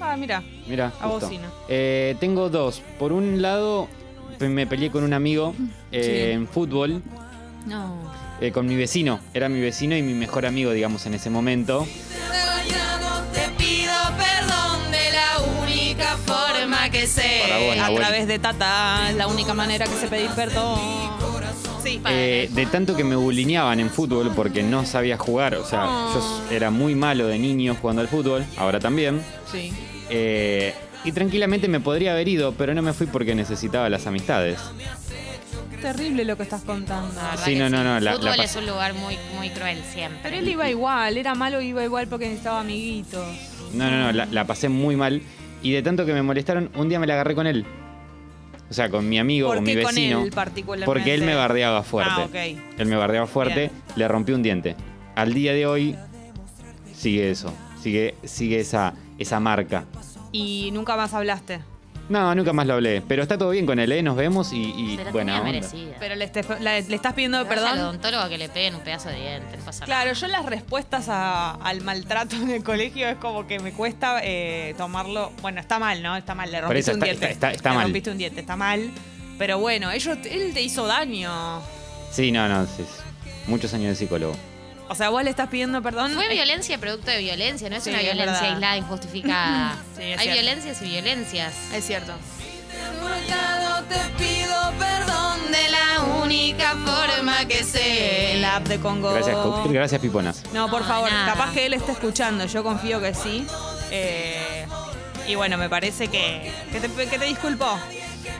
Ah, 0.00 0.16
mira. 0.16 0.42
Mira, 0.66 0.86
A 1.00 1.08
justo. 1.08 1.26
bocina. 1.26 1.48
Eh, 1.68 2.16
tengo 2.20 2.50
dos. 2.50 2.82
Por 2.98 3.12
un 3.12 3.40
lado, 3.42 3.88
me 4.40 4.66
peleé 4.66 4.90
con 4.90 5.04
un 5.04 5.12
amigo 5.12 5.54
eh, 5.92 6.02
Sí. 6.02 6.32
en 6.32 6.48
fútbol, 6.48 7.02
No. 7.66 7.96
eh, 8.40 8.52
con 8.52 8.66
mi 8.66 8.76
vecino. 8.76 9.20
Era 9.32 9.48
mi 9.48 9.60
vecino 9.60 9.96
y 9.96 10.02
mi 10.02 10.14
mejor 10.14 10.46
amigo, 10.46 10.72
digamos, 10.72 11.06
en 11.06 11.14
ese 11.14 11.30
momento. 11.30 11.86
Te 13.32 13.48
pido 13.56 13.92
perdón 14.16 14.90
de 14.92 15.10
la 15.12 15.62
única 15.62 16.16
forma 16.18 16.90
que 16.90 17.06
sé. 17.06 17.40
Para 17.42 17.58
vos, 17.58 17.72
a 17.72 17.76
Nahuel. 17.76 17.96
través 18.00 18.26
de 18.28 18.38
Tata, 18.38 19.10
es 19.10 19.16
la 19.16 19.26
única 19.26 19.54
manera 19.54 19.86
que 19.86 19.92
sé 19.94 20.06
pedir 20.08 20.30
perdón. 20.30 20.78
Sí. 21.84 22.00
Eh, 22.08 22.48
de 22.52 22.66
tanto 22.66 22.96
que 22.96 23.04
me 23.04 23.14
bulineaban 23.16 23.78
en 23.78 23.90
fútbol 23.90 24.32
porque 24.34 24.62
no 24.62 24.84
sabía 24.86 25.16
jugar. 25.18 25.54
O 25.56 25.64
sea, 25.64 25.84
Oh. 25.86 26.14
yo 26.48 26.56
era 26.56 26.70
muy 26.70 26.94
malo 26.94 27.26
de 27.26 27.38
niño 27.38 27.76
jugando 27.80 28.00
al 28.02 28.08
fútbol, 28.08 28.44
ahora 28.56 28.80
también. 28.80 29.20
Sí. 29.52 29.70
Eh, 30.10 30.74
y 31.04 31.12
tranquilamente 31.12 31.68
me 31.68 31.80
podría 31.80 32.12
haber 32.12 32.26
ido, 32.28 32.52
pero 32.52 32.74
no 32.74 32.80
me 32.82 32.92
fui 32.94 33.06
porque 33.06 33.34
necesitaba 33.34 33.88
las 33.90 34.06
amistades. 34.06 34.58
Terrible 35.82 36.24
lo 36.24 36.36
que 36.36 36.44
estás 36.44 36.62
contando. 36.62 37.12
La 37.14 37.30
verdad 37.30 37.44
Sí, 37.44 37.56
no, 37.56 37.68
no, 37.68 37.84
no, 37.84 38.00
la- 38.00 38.14
Fútbol 38.14 38.36
la 38.38 38.44
es 38.44 38.56
un 38.56 38.66
lugar 38.66 38.94
muy, 38.94 39.18
muy 39.36 39.50
cruel 39.50 39.82
siempre. 39.92 40.18
Pero 40.22 40.36
él 40.36 40.48
iba 40.48 40.70
igual, 40.70 41.18
era 41.18 41.34
malo, 41.34 41.60
iba 41.60 41.84
igual 41.84 42.06
porque 42.08 42.24
necesitaba 42.26 42.60
amiguitos. 42.60 43.26
No, 43.74 43.90
no, 43.90 43.98
no, 44.04 44.12
la, 44.12 44.24
la 44.26 44.46
pasé 44.46 44.70
muy 44.70 44.96
mal. 44.96 45.20
Y 45.62 45.72
de 45.72 45.82
tanto 45.82 46.06
que 46.06 46.14
me 46.14 46.22
molestaron, 46.22 46.70
un 46.74 46.88
día 46.88 46.98
me 46.98 47.06
la 47.06 47.14
agarré 47.14 47.34
con 47.34 47.46
él. 47.46 47.66
O 48.70 48.74
sea, 48.74 48.88
con 48.88 49.08
mi 49.08 49.18
amigo, 49.18 49.48
¿Por 49.48 49.56
con 49.56 49.64
qué 49.66 49.76
mi 49.76 49.82
con 49.82 49.94
vecino. 49.94 50.24
él 50.24 50.30
particularmente? 50.32 50.86
porque 50.86 51.14
él 51.14 51.22
me 51.22 51.34
bardeaba 51.34 51.82
fuerte. 51.82 52.12
Ah. 52.16 52.78
Él 52.78 52.86
me 52.86 52.96
bardeaba 52.96 53.26
fuerte, 53.26 53.60
Bien. 53.60 53.70
le 53.96 54.08
rompí 54.08 54.32
un 54.32 54.42
diente. 54.42 54.74
Al 55.14 55.32
día 55.34 55.52
de 55.52 55.66
hoy 55.66 55.96
sigue 56.94 57.30
eso, 57.30 57.52
sigue, 57.80 58.14
sigue 58.24 58.60
esa, 58.60 58.94
esa 59.18 59.38
marca. 59.40 59.84
Y 60.32 60.70
nunca 60.72 60.96
más 60.96 61.14
hablaste. 61.14 61.60
No, 62.08 62.34
nunca 62.34 62.52
más 62.52 62.66
lo 62.66 62.74
hablé, 62.74 63.00
pero 63.00 63.22
está 63.22 63.38
todo 63.38 63.48
bien 63.50 63.64
con 63.64 63.78
él, 63.78 63.90
¿eh? 63.90 64.02
Nos 64.02 64.14
vemos 64.14 64.52
y, 64.52 64.62
y 64.76 64.96
Se 64.98 65.04
la 65.04 65.10
buena 65.10 65.32
tenía 65.32 65.40
onda. 65.40 65.52
merecida. 65.52 65.96
Pero 65.98 66.14
le, 66.16 66.24
este- 66.26 66.42
la- 66.60 66.78
le 66.80 66.94
estás 66.94 67.14
pidiendo 67.14 67.38
Vaya 67.38 67.50
al 67.50 67.58
perdón. 67.58 67.78
odontólogo 67.78 68.22
a 68.24 68.28
que 68.28 68.36
le 68.36 68.48
peguen 68.50 68.74
un 68.74 68.82
pedazo 68.82 69.08
de 69.08 69.16
diente, 69.16 69.56
no 69.56 69.64
pasa 69.64 69.86
Claro, 69.86 70.12
yo 70.12 70.26
las 70.26 70.44
respuestas 70.44 71.08
a- 71.08 71.52
al 71.52 71.80
maltrato 71.80 72.36
en 72.36 72.50
el 72.50 72.62
colegio 72.62 73.08
es 73.08 73.16
como 73.16 73.46
que 73.46 73.58
me 73.58 73.72
cuesta 73.72 74.20
eh, 74.22 74.74
tomarlo. 74.76 75.32
Bueno, 75.40 75.60
está 75.60 75.78
mal, 75.78 76.02
¿no? 76.02 76.14
Está 76.14 76.34
mal, 76.34 76.50
le 76.52 76.58
Por 76.58 76.68
rompiste 76.68 76.90
eso 76.90 76.98
un 76.98 77.02
está- 77.02 77.06
diente. 77.06 77.24
está- 77.32 77.48
está- 77.48 77.56
está 77.56 77.70
le 77.70 77.74
mal. 77.76 77.84
rompiste 77.84 78.10
un 78.10 78.18
diente, 78.18 78.40
está 78.40 78.56
mal. 78.56 78.90
Pero 79.38 79.58
bueno, 79.58 79.90
ellos, 79.90 80.18
él 80.30 80.52
te 80.52 80.60
hizo 80.60 80.86
daño. 80.86 81.32
Sí, 82.12 82.30
no, 82.30 82.48
no, 82.50 82.66
sí, 82.66 82.84
sí. 82.84 83.30
muchos 83.46 83.72
años 83.72 83.88
de 83.88 83.94
psicólogo. 83.96 84.36
O 84.88 84.94
sea, 84.94 85.08
vos 85.10 85.22
le 85.24 85.30
estás 85.30 85.48
pidiendo 85.48 85.80
perdón. 85.82 86.12
Fue 86.12 86.28
violencia 86.28 86.78
producto 86.78 87.10
de 87.10 87.18
violencia, 87.18 87.70
no 87.70 87.76
es 87.76 87.84
Sí, 87.84 87.90
una 87.90 88.00
violencia 88.00 88.50
aislada, 88.52 88.76
injustificada. 88.76 89.76
Sí, 89.96 90.02
es 90.02 90.18
Hay 90.18 90.24
cierto. 90.26 90.42
violencias 90.42 90.82
y 90.82 90.84
violencias. 90.86 91.54
Es 91.72 91.86
cierto. 91.86 92.12
Te 93.88 93.96
pido 94.24 94.72
perdón 94.78 95.52
de 95.52 95.68
la 95.70 96.02
única 96.22 96.70
forma 96.84 97.46
que 97.46 97.62
sé. 97.64 98.32
El 98.34 98.44
app 98.44 98.66
de 98.66 98.78
Congo. 98.80 99.12
Gracias, 99.12 99.36
Co- 99.36 99.64
gracias 99.68 100.00
Piponas. 100.00 100.42
No, 100.52 100.68
por 100.70 100.82
No, 100.82 100.88
favor, 100.88 101.10
nada. 101.12 101.32
capaz 101.32 101.52
que 101.52 101.66
él 101.66 101.74
esté 101.74 101.92
escuchando, 101.92 102.46
yo 102.46 102.62
confío 102.62 103.00
que 103.00 103.14
sí. 103.14 103.46
Eh, 103.90 104.66
y 105.28 105.34
bueno, 105.34 105.56
me 105.58 105.68
parece 105.68 106.08
que, 106.08 106.50
que, 106.72 106.80
te, 106.80 106.88
que 107.08 107.18
te 107.18 107.24
disculpó. 107.26 107.78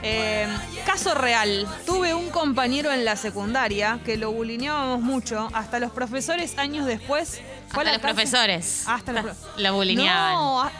Eh, 0.07 0.47
caso 0.85 1.15
real, 1.15 1.67
tuve 1.87 2.13
un 2.13 2.29
compañero 2.29 2.91
en 2.91 3.05
la 3.05 3.15
secundaria 3.15 3.99
que 4.05 4.17
lo 4.17 4.31
bulineábamos 4.31 5.01
mucho, 5.01 5.49
hasta 5.53 5.79
los 5.79 5.91
profesores 5.91 6.59
años 6.59 6.85
después. 6.85 7.41
Hasta 7.69 7.83
los 7.83 7.93
cárcel- 7.93 8.01
profesores. 8.01 8.83
Hasta 8.87 9.11
los 9.13 9.25
Lo 9.57 9.73
bulineaban. 9.73 10.33
No, 10.33 10.61
a- 10.61 10.71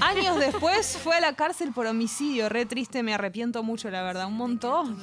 años 0.00 0.38
después 0.38 0.96
fue 1.04 1.16
a 1.16 1.20
la 1.20 1.34
cárcel 1.34 1.72
por 1.72 1.86
homicidio, 1.86 2.48
re 2.48 2.64
triste, 2.64 3.02
me 3.02 3.12
arrepiento 3.12 3.62
mucho, 3.62 3.90
la 3.90 4.02
verdad, 4.02 4.26
un 4.26 4.36
montón. 4.38 4.96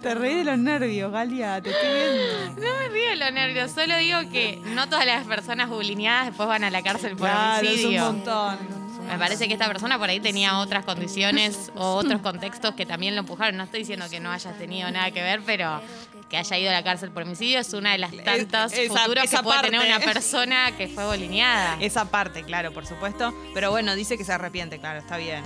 Te 0.00 0.14
reí 0.14 0.36
de 0.36 0.44
los 0.44 0.58
nervios, 0.58 1.10
Galia, 1.10 1.60
te 1.60 1.70
estoy 1.70 1.88
viendo. 1.92 2.62
No 2.62 2.78
me 2.78 2.88
río 2.90 3.10
de 3.10 3.16
lo 3.16 3.30
nervioso, 3.32 3.74
solo 3.74 3.96
digo 3.96 4.18
que 4.30 4.60
no 4.66 4.88
todas 4.88 5.04
las 5.04 5.26
personas 5.26 5.68
bulineadas 5.68 6.26
después 6.26 6.48
van 6.48 6.62
a 6.62 6.70
la 6.70 6.80
cárcel 6.82 7.16
por 7.16 7.28
Claro, 7.28 7.66
es 7.66 7.72
un 7.72 7.86
homicidio. 7.86 8.04
montón. 8.04 8.83
Me 9.06 9.18
parece 9.18 9.46
que 9.46 9.54
esta 9.54 9.66
persona 9.68 9.98
por 9.98 10.08
ahí 10.08 10.18
tenía 10.20 10.58
otras 10.58 10.84
condiciones 10.84 11.70
o 11.76 11.94
otros 11.96 12.20
contextos 12.20 12.74
que 12.74 12.86
también 12.86 13.14
lo 13.14 13.20
empujaron. 13.20 13.56
No 13.56 13.64
estoy 13.64 13.80
diciendo 13.80 14.06
que 14.10 14.20
no 14.20 14.30
hayas 14.32 14.56
tenido 14.58 14.90
nada 14.90 15.10
que 15.10 15.22
ver, 15.22 15.40
pero 15.44 15.80
que 16.28 16.36
haya 16.38 16.58
ido 16.58 16.70
a 16.70 16.72
la 16.72 16.82
cárcel 16.82 17.10
por 17.10 17.22
homicidio 17.24 17.60
es 17.60 17.72
una 17.74 17.92
de 17.92 17.98
las 17.98 18.12
esa- 18.12 18.68
futuros 18.68 19.24
esa 19.24 19.36
que 19.38 19.42
puede 19.42 19.60
tener 19.62 19.80
una 19.86 20.00
persona 20.00 20.72
que 20.76 20.88
fue 20.88 21.04
bolineada. 21.04 21.76
Esa 21.80 22.06
parte, 22.06 22.42
claro, 22.44 22.72
por 22.72 22.86
supuesto. 22.86 23.32
Pero 23.52 23.70
bueno, 23.70 23.94
dice 23.94 24.16
que 24.18 24.24
se 24.24 24.32
arrepiente, 24.32 24.78
claro, 24.78 24.98
está 25.00 25.16
bien. 25.16 25.44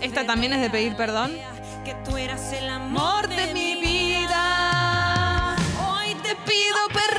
Esta 0.00 0.26
también 0.26 0.52
es 0.52 0.60
de 0.60 0.70
pedir 0.70 0.96
perdón. 0.96 1.32
Que 1.84 1.94
tú 2.04 2.16
eras 2.16 2.52
el 2.52 2.68
Amor 2.68 3.28
de 3.28 3.52
mi 3.54 3.76
vida. 3.80 5.54
Hoy 5.88 6.14
te 6.22 6.34
pido 6.34 6.76
perdón, 6.92 7.15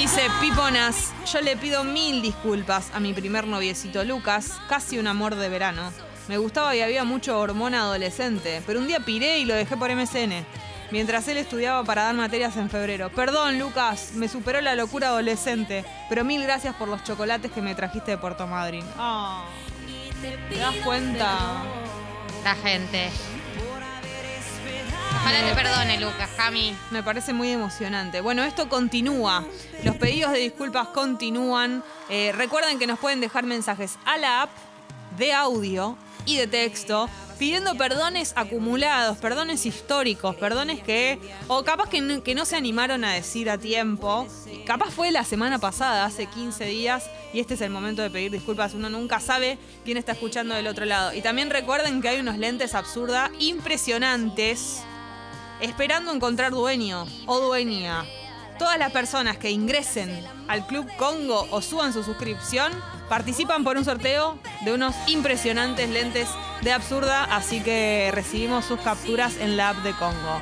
dice, 0.00 0.28
Piponas, 0.40 1.14
yo 1.32 1.40
le 1.40 1.56
pido 1.56 1.82
mil 1.82 2.20
disculpas 2.20 2.90
a 2.92 3.00
mi 3.00 3.14
primer 3.14 3.46
noviecito 3.46 4.04
Lucas, 4.04 4.60
casi 4.68 4.98
un 4.98 5.06
amor 5.06 5.36
de 5.36 5.48
verano. 5.48 5.90
Me 6.28 6.36
gustaba 6.36 6.76
y 6.76 6.82
había 6.82 7.04
mucho 7.04 7.38
hormona 7.38 7.80
adolescente, 7.80 8.62
pero 8.66 8.78
un 8.78 8.86
día 8.86 9.00
piré 9.00 9.38
y 9.38 9.46
lo 9.46 9.54
dejé 9.54 9.76
por 9.76 9.94
MSN. 9.94 10.44
Mientras 10.90 11.26
él 11.28 11.38
estudiaba 11.38 11.82
para 11.84 12.02
dar 12.04 12.14
materias 12.14 12.56
en 12.58 12.68
febrero. 12.68 13.10
Perdón, 13.10 13.58
Lucas, 13.58 14.10
me 14.14 14.28
superó 14.28 14.60
la 14.60 14.74
locura 14.74 15.08
adolescente, 15.08 15.84
pero 16.10 16.24
mil 16.24 16.42
gracias 16.42 16.74
por 16.76 16.88
los 16.88 17.02
chocolates 17.02 17.50
que 17.50 17.62
me 17.62 17.74
trajiste 17.74 18.12
de 18.12 18.18
Puerto 18.18 18.46
Madryn. 18.46 18.84
Ah, 18.98 19.46
¿Te 20.50 20.58
das 20.58 20.74
cuenta? 20.84 21.36
La 22.44 22.54
gente. 22.54 23.10
Ojalá 25.26 25.44
te 25.44 25.56
perdone, 25.56 25.98
Lucas, 25.98 26.30
Cami. 26.36 26.72
Me 26.92 27.02
parece 27.02 27.32
muy 27.32 27.50
emocionante. 27.50 28.20
Bueno, 28.20 28.44
esto 28.44 28.68
continúa. 28.68 29.44
Los 29.82 29.96
pedidos 29.96 30.30
de 30.30 30.38
disculpas 30.38 30.86
continúan. 30.86 31.82
Eh, 32.08 32.30
recuerden 32.30 32.78
que 32.78 32.86
nos 32.86 33.00
pueden 33.00 33.20
dejar 33.20 33.44
mensajes 33.44 33.98
a 34.04 34.18
la 34.18 34.42
app 34.42 34.50
de 35.18 35.32
audio 35.32 35.98
y 36.26 36.36
de 36.36 36.46
texto 36.46 37.10
pidiendo 37.40 37.74
perdones 37.74 38.34
acumulados, 38.36 39.18
perdones 39.18 39.66
históricos, 39.66 40.36
perdones 40.36 40.80
que, 40.80 41.18
o 41.48 41.64
capaz 41.64 41.88
que 41.88 42.00
no, 42.00 42.22
que 42.22 42.36
no 42.36 42.44
se 42.44 42.54
animaron 42.54 43.02
a 43.02 43.12
decir 43.14 43.50
a 43.50 43.58
tiempo. 43.58 44.28
Capaz 44.64 44.92
fue 44.92 45.10
la 45.10 45.24
semana 45.24 45.58
pasada, 45.58 46.04
hace 46.04 46.26
15 46.26 46.66
días, 46.66 47.10
y 47.32 47.40
este 47.40 47.54
es 47.54 47.62
el 47.62 47.70
momento 47.70 48.00
de 48.00 48.10
pedir 48.10 48.30
disculpas. 48.30 48.74
Uno 48.74 48.88
nunca 48.90 49.18
sabe 49.18 49.58
quién 49.84 49.96
está 49.96 50.12
escuchando 50.12 50.54
del 50.54 50.68
otro 50.68 50.84
lado. 50.84 51.12
Y 51.12 51.20
también 51.20 51.50
recuerden 51.50 52.00
que 52.00 52.10
hay 52.10 52.20
unos 52.20 52.38
lentes 52.38 52.76
absurda 52.76 53.32
impresionantes 53.40 54.84
esperando 55.60 56.12
encontrar 56.12 56.52
dueño 56.52 57.06
o 57.26 57.40
dueña. 57.40 58.04
Todas 58.58 58.78
las 58.78 58.90
personas 58.92 59.36
que 59.36 59.50
ingresen 59.50 60.24
al 60.48 60.66
Club 60.66 60.88
Congo 60.96 61.46
o 61.50 61.60
suban 61.60 61.92
su 61.92 62.02
suscripción 62.02 62.72
participan 63.08 63.64
por 63.64 63.76
un 63.76 63.84
sorteo 63.84 64.38
de 64.64 64.72
unos 64.72 64.94
impresionantes 65.06 65.90
lentes 65.90 66.28
de 66.62 66.72
absurda, 66.72 67.24
así 67.24 67.60
que 67.60 68.10
recibimos 68.12 68.64
sus 68.64 68.80
capturas 68.80 69.36
en 69.38 69.56
la 69.56 69.70
app 69.70 69.78
de 69.78 69.92
Congo. 69.92 70.40